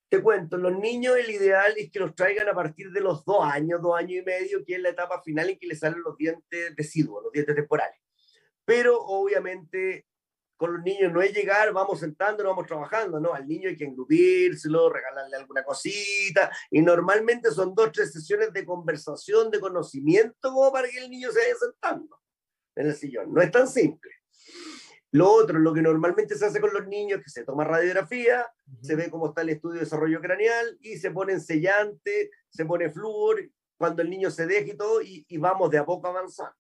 Te 0.09 0.23
cuento, 0.23 0.57
los 0.57 0.79
niños 0.79 1.17
el 1.17 1.29
ideal 1.31 1.75
es 1.77 1.91
que 1.91 1.99
los 1.99 2.15
traigan 2.15 2.49
a 2.49 2.55
partir 2.55 2.93
de 2.93 3.01
los 3.01 3.25
dos 3.25 3.45
años, 3.45 3.83
dos 3.83 3.99
años 3.99 4.23
y 4.23 4.23
medio, 4.23 4.65
que 4.65 4.77
es 4.77 4.81
la 4.81 4.91
etapa 4.91 5.21
final 5.23 5.51
en 5.51 5.59
que 5.59 5.67
les 5.67 5.81
salen 5.81 6.03
los 6.03 6.17
dientes 6.17 6.77
deciduos, 6.77 7.25
los 7.25 7.33
dientes 7.33 7.57
temporales. 7.57 7.99
Pero 8.65 9.01
obviamente 9.01 10.07
con 10.57 10.75
los 10.75 10.83
niños 10.85 11.13
no 11.13 11.21
es 11.21 11.35
llegar, 11.35 11.73
vamos 11.73 11.99
sentando, 11.99 12.45
vamos 12.45 12.69
trabajando, 12.69 13.19
no, 13.19 13.35
al 13.35 13.49
niño 13.49 13.69
hay 13.69 13.77
que 13.77 13.85
engrupírselo, 13.85 14.89
regalarle 14.89 15.37
alguna 15.37 15.65
cosita, 15.65 16.53
y 16.71 16.81
normalmente 16.81 17.51
son 17.51 17.75
dos, 17.75 17.91
tres 17.91 18.13
sesiones 18.13 18.53
de 18.53 18.65
conversación, 18.65 19.51
de 19.51 19.59
conocimiento, 19.59 20.53
como 20.53 20.71
para 20.71 20.89
que 20.89 20.99
el 20.99 21.11
niño 21.11 21.33
se 21.33 21.41
vaya 21.41 21.55
sentando 21.59 22.22
en 22.77 22.87
el 22.87 22.95
sillón. 22.95 23.33
No 23.33 23.43
es 23.43 23.51
tan 23.51 23.69
simple. 23.69 24.11
Lo 25.13 25.31
otro, 25.31 25.59
lo 25.59 25.75
que 25.75 25.83
normalmente 25.83 26.37
se 26.37 26.47
hace 26.47 26.61
con 26.61 26.73
los 26.73 26.87
niños, 26.87 27.21
que 27.23 27.29
se 27.29 27.45
toma 27.45 27.65
radiografía, 27.65 28.47
se 28.81 28.97
ve 28.97 29.11
cómo 29.11 29.29
está 29.29 29.43
el 29.43 29.51
estudio 29.51 29.75
de 29.75 29.81
desarrollo 29.81 30.23
craneal 30.23 30.79
y 30.81 30.97
se 30.97 31.11
pone 31.11 31.39
sellante, 31.39 32.31
se 32.49 32.65
pone 32.65 32.91
flúor, 32.91 33.47
cuando 33.77 34.01
el 34.01 34.09
niño 34.09 34.31
se 34.31 34.47
deja 34.47 34.73
y 34.73 34.77
todo, 34.77 35.03
y, 35.03 35.27
vamos 35.37 35.71
de 35.71 35.77
a 35.77 35.85
poco 35.85 36.09
avanzando. 36.09 36.57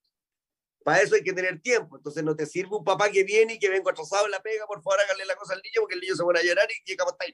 Para 0.84 1.00
eso 1.00 1.14
hay 1.14 1.22
que 1.22 1.32
tener 1.32 1.62
tiempo. 1.62 1.96
Entonces 1.96 2.22
no 2.22 2.36
te 2.36 2.44
sirve 2.44 2.76
un 2.76 2.84
papá 2.84 3.08
que 3.10 3.24
viene 3.24 3.54
y 3.54 3.58
que 3.58 3.70
venga 3.70 3.90
atrasado 3.90 4.26
en 4.26 4.32
la 4.32 4.42
pega, 4.42 4.66
por 4.66 4.82
favor 4.82 5.00
hágale 5.00 5.24
la 5.24 5.36
cosa 5.36 5.54
al 5.54 5.62
niño 5.62 5.80
porque 5.80 5.94
el 5.94 6.00
niño 6.00 6.16
se 6.16 6.22
pone 6.22 6.40
a 6.40 6.42
llorar 6.42 6.66
y 6.68 6.90
llegamos 6.90 7.12
hasta 7.12 7.24
ahí 7.24 7.32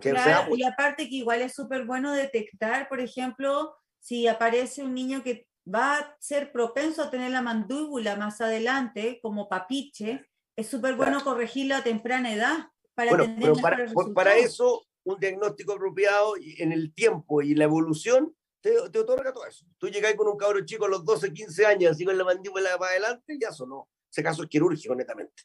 Claro, 0.00 0.54
y 0.54 0.62
aparte 0.64 1.08
que 1.08 1.14
igual 1.14 1.40
es 1.40 1.54
súper 1.54 1.86
bueno 1.86 2.12
detectar, 2.12 2.88
por 2.90 3.00
ejemplo, 3.00 3.74
si 4.00 4.26
aparece 4.26 4.82
un 4.82 4.92
niño 4.92 5.22
que 5.22 5.47
va 5.72 5.98
a 5.98 6.16
ser 6.18 6.50
propenso 6.52 7.02
a 7.02 7.10
tener 7.10 7.30
la 7.30 7.42
mandíbula 7.42 8.16
más 8.16 8.40
adelante, 8.40 9.18
como 9.22 9.48
papiche, 9.48 10.24
es 10.56 10.66
súper 10.66 10.94
bueno 10.94 11.22
corregirlo 11.22 11.76
a 11.76 11.84
temprana 11.84 12.32
edad. 12.32 12.68
Para 12.94 13.10
bueno, 13.10 13.36
pero 13.38 13.54
para, 13.56 13.86
para, 14.14 14.36
eso, 14.36 14.84
un 15.04 15.20
diagnóstico 15.20 15.74
apropiado 15.74 16.34
en 16.36 16.72
el 16.72 16.92
tiempo 16.92 17.42
y 17.42 17.54
la 17.54 17.64
evolución 17.64 18.34
te, 18.60 18.72
te 18.90 18.98
otorga 18.98 19.32
todo 19.32 19.46
eso. 19.46 19.64
Tú 19.78 19.88
llegas 19.88 20.14
con 20.14 20.26
un 20.26 20.36
cabro 20.36 20.64
chico 20.64 20.86
a 20.86 20.88
los 20.88 21.04
12, 21.04 21.32
15 21.32 21.66
años, 21.66 21.92
así 21.92 22.04
con 22.04 22.18
la 22.18 22.24
mandíbula 22.24 22.76
para 22.76 22.92
adelante, 22.92 23.38
ya 23.40 23.52
sonó. 23.52 23.88
Ese 24.10 24.22
caso 24.22 24.42
es 24.42 24.48
quirúrgico, 24.48 24.94
netamente. 24.94 25.44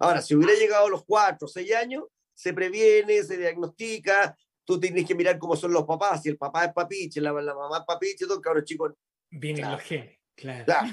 Ahora, 0.00 0.22
si 0.22 0.34
hubiera 0.34 0.54
llegado 0.54 0.86
a 0.86 0.90
los 0.90 1.04
4, 1.04 1.46
6 1.46 1.74
años, 1.74 2.04
se 2.34 2.52
previene, 2.52 3.22
se 3.22 3.36
diagnostica, 3.36 4.36
tú 4.64 4.78
tienes 4.80 5.06
que 5.06 5.14
mirar 5.14 5.38
cómo 5.38 5.56
son 5.56 5.72
los 5.72 5.84
papás, 5.84 6.22
si 6.22 6.28
el 6.28 6.36
papá 6.36 6.66
es 6.66 6.72
papiche, 6.72 7.20
la, 7.20 7.32
la 7.32 7.54
mamá 7.54 7.78
es 7.78 7.84
papiche, 7.86 8.26
todo 8.26 8.36
el 8.36 8.42
cabro 8.42 8.64
chico 8.64 8.92
Vienen 9.30 9.70
los 9.70 9.82
genes, 9.82 10.18
claro. 10.34 10.64
Claro, 10.64 10.88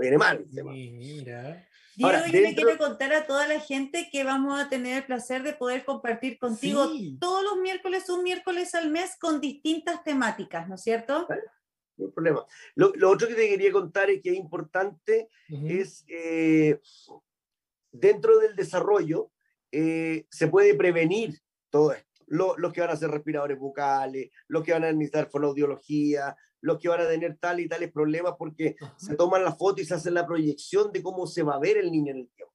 viene 0.00 0.18
mal. 0.18 0.44
mira. 0.64 1.66
Diego, 1.96 2.26
yo 2.26 2.40
me 2.40 2.54
quiero 2.54 2.78
contar 2.78 3.12
a 3.12 3.26
toda 3.26 3.46
la 3.46 3.60
gente 3.60 4.08
que 4.10 4.24
vamos 4.24 4.58
a 4.58 4.68
tener 4.68 4.98
el 4.98 5.06
placer 5.06 5.42
de 5.42 5.52
poder 5.52 5.84
compartir 5.84 6.38
contigo 6.38 6.88
todos 7.18 7.42
los 7.42 7.56
miércoles, 7.58 8.08
un 8.08 8.22
miércoles 8.22 8.74
al 8.74 8.90
mes 8.90 9.16
con 9.20 9.40
distintas 9.40 10.02
temáticas, 10.04 10.68
¿no 10.68 10.76
es 10.76 10.82
cierto? 10.82 11.26
No 11.96 12.06
hay 12.06 12.12
problema. 12.12 12.46
Lo, 12.74 12.92
lo, 12.94 13.10
otro 13.10 13.28
que 13.28 13.34
te 13.34 13.48
quería 13.48 13.72
contar 13.72 14.08
y 14.08 14.22
que 14.22 14.30
es 14.30 14.36
importante 14.36 15.28
es 15.48 16.04
eh, 16.08 16.80
dentro 17.90 18.38
del 18.38 18.56
desarrollo 18.56 19.30
eh, 19.72 20.26
se 20.30 20.48
puede 20.48 20.74
prevenir 20.74 21.38
todo 21.70 21.92
esto. 21.92 22.06
los 22.26 22.72
que 22.72 22.80
van 22.80 22.90
a 22.90 22.94
hacer 22.94 23.10
respiradores 23.10 23.58
bucales, 23.58 24.30
los 24.48 24.62
que 24.62 24.72
van 24.72 24.84
a 24.84 24.92
necesitar 24.92 25.28
fonoaudiología, 25.28 26.36
los 26.60 26.78
que 26.78 26.88
van 26.88 27.00
a 27.00 27.08
tener 27.08 27.38
tal 27.38 27.60
y 27.60 27.68
tales 27.68 27.90
problemas 27.90 28.34
porque 28.38 28.76
se 28.96 29.14
toman 29.16 29.44
la 29.44 29.54
foto 29.54 29.80
y 29.80 29.84
se 29.84 29.94
hace 29.94 30.10
la 30.10 30.26
proyección 30.26 30.92
de 30.92 31.02
cómo 31.02 31.26
se 31.26 31.42
va 31.42 31.54
a 31.54 31.60
ver 31.60 31.78
el 31.78 31.90
niño 31.90 32.12
en 32.12 32.18
el 32.18 32.28
tiempo. 32.30 32.54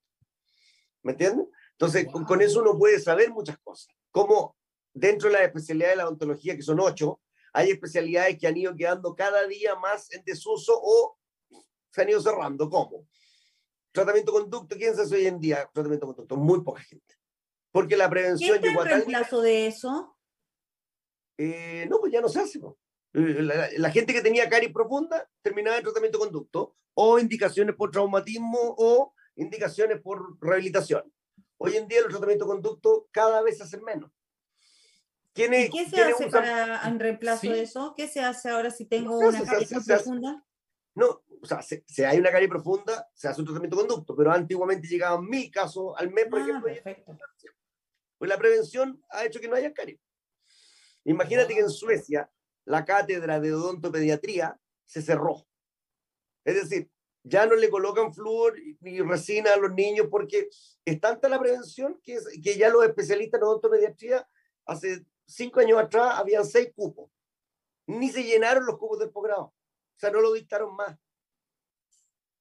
¿Me 1.04 1.12
entienden? 1.13 1.50
Entonces, 1.72 2.08
con, 2.12 2.41
eso 2.41 2.62
uno 2.62 2.78
puede 2.78 3.00
saber 3.00 3.32
muchas 3.32 3.58
cosas. 3.60 3.94
Como 4.12 4.56
dentro 4.94 5.30
de 5.30 5.36
la 5.36 5.44
especialidad 5.44 5.89
de 5.89 5.96
la 5.98 6.08
odontología, 6.08 6.56
que 6.56 6.62
son 6.62 6.80
ocho, 6.80 7.22
hay 7.54 7.72
especialidades 7.72 8.38
que 8.39 8.48
han 8.48 8.58
ido 8.58 8.76
quedando 8.76 9.15
cada 9.15 9.46
día 9.48 9.76
más 9.76 10.12
en 10.12 10.24
desuso 10.24 10.74
o 10.82 11.18
se 11.91 12.02
han 12.02 12.10
ido 12.10 12.22
cerrando. 12.22 12.70
¿Cómo? 12.70 13.08
Tratamiento 13.91 14.32
conducto, 14.32 14.76
¿quién 14.76 14.96
se 14.96 15.04
hace 15.04 15.15
hoy 15.15 15.28
en 15.28 15.39
día? 15.39 15.70
Tratamiento 15.74 16.08
conducto, 16.08 16.36
muy 16.38 16.62
poca 16.62 16.82
gente. 16.82 17.15
Porque 17.72 17.98
la 17.98 18.10
prevención... 18.10 18.60
¿Qué 18.62 18.70
es 18.70 18.76
el 18.76 18.86
reemplazo 18.86 19.41
de 19.41 19.68
eso? 19.68 20.18
Eh, 21.38 21.86
no, 21.89 22.00
pues 22.00 22.12
ya 22.12 22.22
no 22.22 22.30
se 22.30 22.39
hace. 22.39 22.60
¿no? 22.60 22.78
La, 23.15 23.91
gente 23.91 24.13
que 24.13 24.21
tenía 24.21 24.49
caries 24.49 24.73
profunda 24.73 25.30
terminaba 25.41 25.78
en 25.78 25.84
tratamiento 25.84 26.17
de 26.17 26.25
conducto 26.25 26.75
o 26.95 27.17
indicaciones 27.17 27.73
por 27.75 27.89
traumatismo 27.89 28.75
o 28.78 29.13
indicaciones 29.38 30.01
por 30.01 30.38
rehabilitación. 30.41 31.04
Hoy 31.58 31.78
en 31.78 31.88
día 31.88 32.01
los 32.01 32.10
tratamientos 32.10 32.45
de 32.45 32.54
conducto 32.54 33.08
cada 33.12 33.41
vez 33.41 33.58
se 33.58 33.63
hacen 33.63 33.84
menos. 33.84 34.12
¿Quién 35.34 35.51
¿Qué 35.51 35.86
se 35.89 36.01
hace 36.01 36.28
para 36.28 36.86
en 36.88 36.99
reemplazo 36.99 37.49
de 37.49 37.62
eso? 37.62 37.93
¿Qué 37.95 38.10
se 38.10 38.19
hace 38.19 38.49
ahora 38.49 38.69
si 38.69 38.86
tengo 38.86 39.17
una 39.17 39.45
carie 39.45 39.67
profunda? 39.86 40.45
No, 40.93 41.23
o 41.41 41.45
sea, 41.45 41.62
si 41.62 42.04
hay 42.04 42.19
una 42.19 42.32
carie 42.32 42.49
profunda, 42.49 43.10
se 43.13 43.30
hace 43.30 43.39
un 43.39 43.47
tratamiento 43.47 43.78
de 43.78 43.88
conducto, 43.88 44.13
pero 44.15 44.32
antiguamente 44.32 44.88
llegaban 44.88 45.25
mil 45.25 45.49
casos 45.51 45.93
al 45.97 46.12
mes, 46.12 46.25
por 46.28 46.39
ah, 46.39 46.41
ejemplo. 46.41 46.73
Perfecto. 46.73 47.17
Pues 48.17 48.28
la 48.30 48.38
prevención 48.38 49.01
ha 49.10 49.23
hecho 49.23 49.39
que 49.39 49.47
no 49.47 49.56
haya 49.56 49.73
carie. 49.73 49.99
Imagínate 51.06 51.54
que 51.54 51.60
en 51.60 51.69
Suecia 51.69 52.30
la 52.65 52.84
cátedra 52.84 53.39
de 53.39 53.54
odontopediatría 53.54 54.60
se 54.86 55.01
cerró. 55.01 55.47
Es 56.43 56.56
decir, 56.56 56.89
ya 57.23 57.45
no 57.45 57.56
le 57.56 57.69
colocan 57.69 58.13
flúor 58.13 58.56
ni 58.82 59.01
resina 59.01 59.54
a 59.54 59.58
los 59.58 59.71
niños 59.73 60.08
porque 60.12 60.49
es 60.86 61.01
tanta 61.01 61.28
la 61.28 61.39
prevención 61.39 61.99
que, 62.04 62.19
que 62.43 62.58
ya 62.58 62.69
los 62.69 62.86
especialistas 62.86 63.39
en 63.39 63.47
odontopediatría 63.47 64.28
hace 64.65 65.06
cinco 65.25 65.60
años 65.60 65.80
atrás 65.80 66.19
habían 66.19 66.45
seis 66.45 66.71
cupos. 66.75 67.10
Ni 67.88 68.10
se 68.10 68.23
llenaron 68.23 68.65
los 68.65 68.78
cupos 68.78 68.99
del 68.99 69.12
posgrado. 69.12 69.45
O 69.45 69.99
sea, 69.99 70.12
no 70.12 70.21
lo 70.21 70.34
dictaron 70.34 70.75
más. 70.75 70.97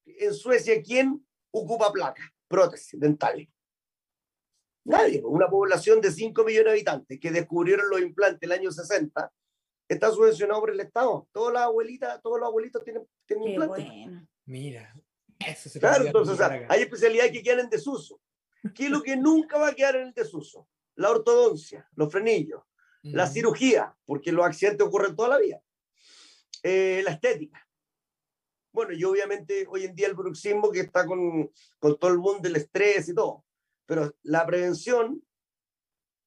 En 0.06 0.34
Suecia, 0.34 0.82
¿quién 0.82 1.26
ocupa 1.50 1.92
placa? 1.92 2.22
Prótesis 2.48 2.98
dentales. 2.98 3.48
Nadie. 4.84 5.22
Una 5.24 5.48
población 5.48 6.00
de 6.00 6.10
5 6.10 6.44
millones 6.44 6.66
de 6.66 6.70
habitantes 6.72 7.20
que 7.20 7.30
descubrieron 7.30 7.88
los 7.88 8.00
implantes 8.00 8.42
el 8.42 8.52
año 8.52 8.70
60 8.70 9.32
está 9.88 10.10
subvencionado 10.10 10.60
por 10.60 10.70
el 10.70 10.80
Estado. 10.80 11.28
Todas 11.32 11.54
las 11.54 11.62
abuelitas, 11.64 12.20
todos 12.22 12.38
los 12.38 12.48
abuelitos 12.48 12.82
tienen, 12.84 13.06
tienen 13.26 13.48
implantes. 13.48 13.86
Mira, 14.46 14.94
eso 15.46 15.68
se 15.68 15.80
Claro, 15.80 16.04
entonces, 16.04 16.38
hay 16.68 16.82
especialidades 16.82 17.32
que 17.32 17.42
quedan 17.42 17.60
en 17.60 17.70
desuso. 17.70 18.20
¿Qué 18.74 18.84
es 18.84 18.90
lo 18.90 19.02
que 19.02 19.16
nunca 19.16 19.58
va 19.58 19.68
a 19.68 19.74
quedar 19.74 19.96
en 19.96 20.08
el 20.08 20.14
desuso? 20.14 20.68
La 20.94 21.10
ortodoncia, 21.10 21.88
los 21.96 22.10
frenillos, 22.10 22.62
la 23.02 23.26
cirugía, 23.26 23.94
porque 24.06 24.32
los 24.32 24.46
accidentes 24.46 24.86
ocurren 24.86 25.14
toda 25.14 25.30
la 25.30 25.38
vida, 25.38 25.62
eh, 26.62 27.02
la 27.04 27.10
estética. 27.10 27.66
Bueno, 28.72 28.92
y 28.92 29.04
obviamente 29.04 29.66
hoy 29.68 29.84
en 29.84 29.94
día 29.94 30.06
el 30.06 30.14
bruxismo 30.14 30.70
que 30.70 30.80
está 30.80 31.06
con, 31.06 31.50
con 31.78 31.98
todo 31.98 32.10
el 32.10 32.18
mundo 32.18 32.40
del 32.40 32.56
estrés 32.56 33.08
y 33.08 33.14
todo. 33.14 33.44
Pero 33.86 34.14
la 34.22 34.46
prevención 34.46 35.22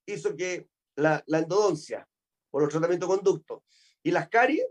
hizo 0.05 0.35
que 0.35 0.69
la, 0.95 1.23
la 1.25 1.39
endodoncia 1.39 2.07
por 2.57 2.63
los 2.63 2.71
tratamientos 2.71 3.07
de 3.07 3.15
conducto 3.17 3.63
y 4.01 4.09
las 4.09 4.29
caries 4.29 4.65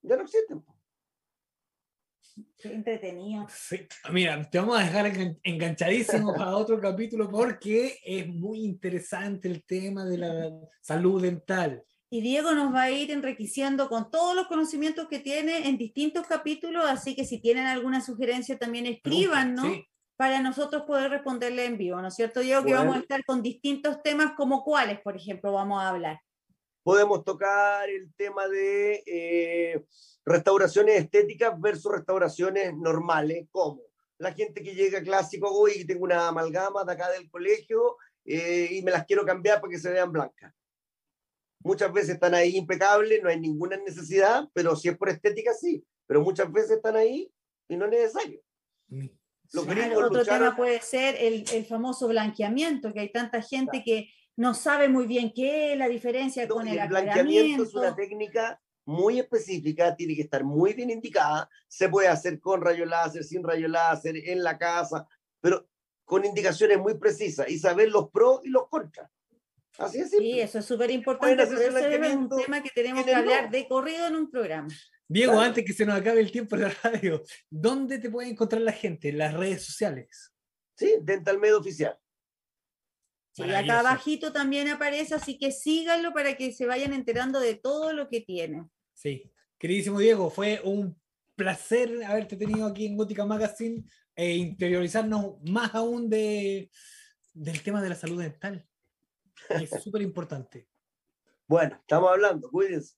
ya 0.00 0.16
no 0.16 0.22
existen. 0.22 0.64
Qué 2.56 2.72
entretenido. 2.72 3.48
Sí. 3.50 3.80
Mira, 4.12 4.48
te 4.48 4.60
vamos 4.60 4.78
a 4.78 4.84
dejar 4.84 5.06
engan- 5.06 5.40
enganchadísimo 5.42 6.32
para 6.36 6.56
otro 6.56 6.80
capítulo 6.80 7.28
porque 7.28 7.98
es 8.04 8.28
muy 8.28 8.60
interesante 8.60 9.48
el 9.48 9.64
tema 9.64 10.04
de 10.04 10.18
la 10.18 10.50
salud 10.80 11.20
dental. 11.20 11.82
Y 12.10 12.20
Diego 12.20 12.52
nos 12.52 12.72
va 12.72 12.82
a 12.82 12.90
ir 12.92 13.10
enriqueciendo 13.10 13.88
con 13.88 14.08
todos 14.08 14.36
los 14.36 14.46
conocimientos 14.46 15.08
que 15.08 15.18
tiene 15.18 15.66
en 15.68 15.76
distintos 15.78 16.24
capítulos, 16.28 16.84
así 16.86 17.16
que 17.16 17.24
si 17.24 17.40
tienen 17.40 17.66
alguna 17.66 18.00
sugerencia 18.00 18.56
también 18.56 18.86
escriban, 18.86 19.54
¿no? 19.56 19.64
Sí. 19.64 19.84
Para 20.16 20.40
nosotros 20.40 20.82
poder 20.82 21.10
responderle 21.10 21.64
en 21.64 21.76
vivo, 21.76 22.00
¿no 22.00 22.06
es 22.06 22.14
cierto, 22.14 22.38
Diego? 22.38 22.64
Que 22.64 22.74
vamos 22.74 22.94
a 22.94 23.00
estar 23.00 23.24
con 23.24 23.42
distintos 23.42 24.00
temas 24.00 24.34
como 24.36 24.62
cuáles, 24.62 25.00
por 25.00 25.16
ejemplo, 25.16 25.52
vamos 25.52 25.82
a 25.82 25.88
hablar. 25.88 26.20
Podemos 26.82 27.24
tocar 27.24 27.88
el 27.88 28.12
tema 28.14 28.48
de 28.48 29.02
eh, 29.06 29.84
restauraciones 30.24 30.96
estéticas 31.00 31.58
versus 31.60 31.92
restauraciones 31.92 32.74
normales, 32.76 33.46
como 33.52 33.82
la 34.18 34.32
gente 34.32 34.62
que 34.62 34.74
llega 34.74 35.02
clásico, 35.02 35.48
hoy 35.50 35.84
tengo 35.84 36.04
una 36.04 36.28
amalgama 36.28 36.84
de 36.84 36.92
acá 36.92 37.10
del 37.10 37.28
colegio 37.30 37.96
eh, 38.24 38.68
y 38.70 38.82
me 38.82 38.90
las 38.90 39.04
quiero 39.04 39.24
cambiar 39.24 39.60
para 39.60 39.70
que 39.70 39.78
se 39.78 39.90
vean 39.90 40.12
blancas. 40.12 40.52
Muchas 41.64 41.92
veces 41.92 42.10
están 42.10 42.34
ahí 42.34 42.56
impecables, 42.56 43.22
no 43.22 43.28
hay 43.28 43.38
ninguna 43.38 43.76
necesidad, 43.76 44.48
pero 44.52 44.74
si 44.74 44.88
es 44.88 44.96
por 44.98 45.08
estética, 45.08 45.52
sí. 45.54 45.84
Pero 46.06 46.20
muchas 46.20 46.50
veces 46.52 46.72
están 46.72 46.96
ahí 46.96 47.32
y 47.68 47.76
no 47.76 47.84
es 47.84 47.90
necesario. 47.92 48.42
Los 49.52 49.64
Claro, 49.66 49.98
otro 50.06 50.20
lucharon- 50.20 50.24
tema 50.38 50.56
puede 50.56 50.80
ser 50.80 51.14
el, 51.18 51.44
el 51.52 51.64
famoso 51.64 52.08
blanqueamiento, 52.08 52.92
que 52.92 53.00
hay 53.00 53.12
tanta 53.12 53.40
gente 53.42 53.82
que 53.84 54.08
no 54.36 54.54
sabe 54.54 54.88
muy 54.88 55.06
bien 55.06 55.32
qué 55.34 55.72
es 55.72 55.78
la 55.78 55.88
diferencia 55.88 56.46
No, 56.46 56.54
con 56.56 56.68
el 56.68 56.78
el 56.78 56.88
blanqueamiento 56.88 57.62
es 57.64 57.74
una 57.74 57.94
técnica 57.94 58.60
muy 58.84 59.20
específica, 59.20 59.94
tiene 59.94 60.16
que 60.16 60.22
estar 60.22 60.42
muy 60.44 60.72
bien 60.74 60.90
indicada. 60.90 61.48
Se 61.68 61.88
puede 61.88 62.08
hacer 62.08 62.40
con 62.40 62.60
rayo 62.60 62.84
láser, 62.84 63.24
sin 63.24 63.42
rayo 63.42 63.68
láser, 63.68 64.16
en 64.16 64.42
la 64.42 64.58
casa, 64.58 65.06
pero 65.40 65.68
con 66.04 66.24
indicaciones 66.24 66.78
muy 66.78 66.94
precisas 66.98 67.48
y 67.48 67.58
saber 67.58 67.90
los 67.90 68.10
pros 68.10 68.40
y 68.44 68.48
los 68.48 68.68
contras. 68.68 69.10
Así 69.78 70.00
es. 70.00 70.10
Sí, 70.10 70.40
eso 70.40 70.58
es 70.58 70.64
súper 70.64 70.90
importante, 70.90 71.42
ese 71.44 71.68
es 71.68 72.14
un 72.14 72.28
tema 72.28 72.62
que 72.62 72.70
tenemos 72.74 73.00
en 73.00 73.06
que 73.06 73.14
hablar 73.14 73.44
no. 73.44 73.50
de 73.50 73.68
corrido 73.68 74.06
en 74.06 74.16
un 74.16 74.30
programa. 74.30 74.68
Diego, 75.08 75.32
Claro. 75.32 75.46
antes 75.46 75.64
que 75.64 75.72
se 75.72 75.86
nos 75.86 75.98
acabe 75.98 76.20
el 76.20 76.30
tiempo 76.30 76.56
de 76.56 76.62
la 76.62 76.74
radio, 76.82 77.22
¿dónde 77.50 77.98
te 77.98 78.10
puede 78.10 78.28
encontrar 78.28 78.62
la 78.62 78.72
gente? 78.72 79.08
En 79.10 79.18
las 79.18 79.34
redes 79.34 79.64
sociales. 79.64 80.32
Sí, 80.76 80.96
Dental 81.02 81.38
Med 81.38 81.56
Oficial. 81.56 81.98
Sí, 83.32 83.42
acá 83.42 83.80
abajito 83.80 84.32
también 84.32 84.68
aparece, 84.68 85.14
así 85.14 85.38
que 85.38 85.52
síganlo 85.52 86.12
para 86.12 86.36
que 86.36 86.52
se 86.52 86.66
vayan 86.66 86.92
enterando 86.92 87.40
de 87.40 87.54
todo 87.54 87.92
lo 87.92 88.08
que 88.08 88.20
tiene. 88.20 88.68
Sí. 88.92 89.32
Queridísimo 89.58 90.00
Diego, 90.00 90.28
fue 90.28 90.60
un 90.64 91.00
placer 91.36 92.04
haberte 92.04 92.36
tenido 92.36 92.66
aquí 92.66 92.86
en 92.86 92.96
Gótica 92.96 93.24
Magazine 93.24 93.84
e 94.16 94.34
interiorizarnos 94.34 95.36
más 95.44 95.74
aún 95.74 96.10
de, 96.10 96.68
del 97.32 97.62
tema 97.62 97.80
de 97.80 97.88
la 97.88 97.94
salud 97.94 98.20
dental. 98.20 98.66
Es 99.48 99.70
súper 99.82 100.02
importante. 100.02 100.68
Bueno, 101.46 101.76
estamos 101.80 102.10
hablando, 102.10 102.50
cuídense. 102.50 102.96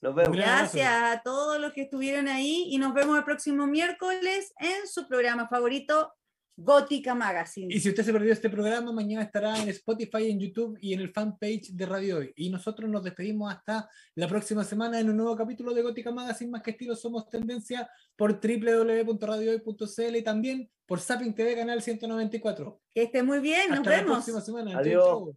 Nos 0.00 0.14
vemos. 0.14 0.36
Gracias 0.36 0.88
a 0.88 1.20
todos 1.22 1.60
los 1.60 1.72
que 1.72 1.82
estuvieron 1.82 2.28
ahí 2.28 2.68
y 2.70 2.78
nos 2.78 2.94
vemos 2.94 3.18
el 3.18 3.24
próximo 3.24 3.66
miércoles 3.66 4.54
en 4.60 4.86
su 4.88 5.08
programa 5.08 5.48
favorito, 5.48 6.14
Gótica 6.60 7.14
Magazine. 7.14 7.72
Y 7.72 7.78
si 7.78 7.88
usted 7.90 8.02
se 8.02 8.12
perdió 8.12 8.32
este 8.32 8.50
programa, 8.50 8.90
mañana 8.90 9.22
estará 9.22 9.62
en 9.62 9.68
Spotify, 9.68 10.28
en 10.28 10.40
YouTube 10.40 10.76
y 10.80 10.92
en 10.92 10.98
el 11.00 11.12
fanpage 11.12 11.70
de 11.70 11.86
Radio 11.86 12.16
Hoy. 12.18 12.32
Y 12.34 12.50
nosotros 12.50 12.90
nos 12.90 13.04
despedimos 13.04 13.52
hasta 13.54 13.88
la 14.16 14.26
próxima 14.26 14.64
semana 14.64 14.98
en 14.98 15.08
un 15.08 15.16
nuevo 15.16 15.36
capítulo 15.36 15.72
de 15.72 15.82
Gótica 15.82 16.10
Magazine, 16.10 16.50
más 16.50 16.62
que 16.62 16.72
estilo 16.72 16.96
somos 16.96 17.28
tendencia 17.28 17.88
por 18.16 18.40
www.radiohoy.cl 18.40 20.16
y 20.16 20.22
también 20.22 20.68
por 20.84 20.98
Zapping 20.98 21.32
TV 21.32 21.54
Canal 21.54 21.80
194. 21.80 22.80
Que 22.92 23.02
esté 23.04 23.22
muy 23.22 23.38
bien, 23.38 23.68
nos 23.68 23.78
hasta 23.78 23.90
la 23.90 23.96
vemos. 23.98 24.16
próxima 24.16 24.40
semana. 24.40 24.72
Chau, 24.72 24.80
Adiós. 24.80 25.04
chau. 25.04 25.36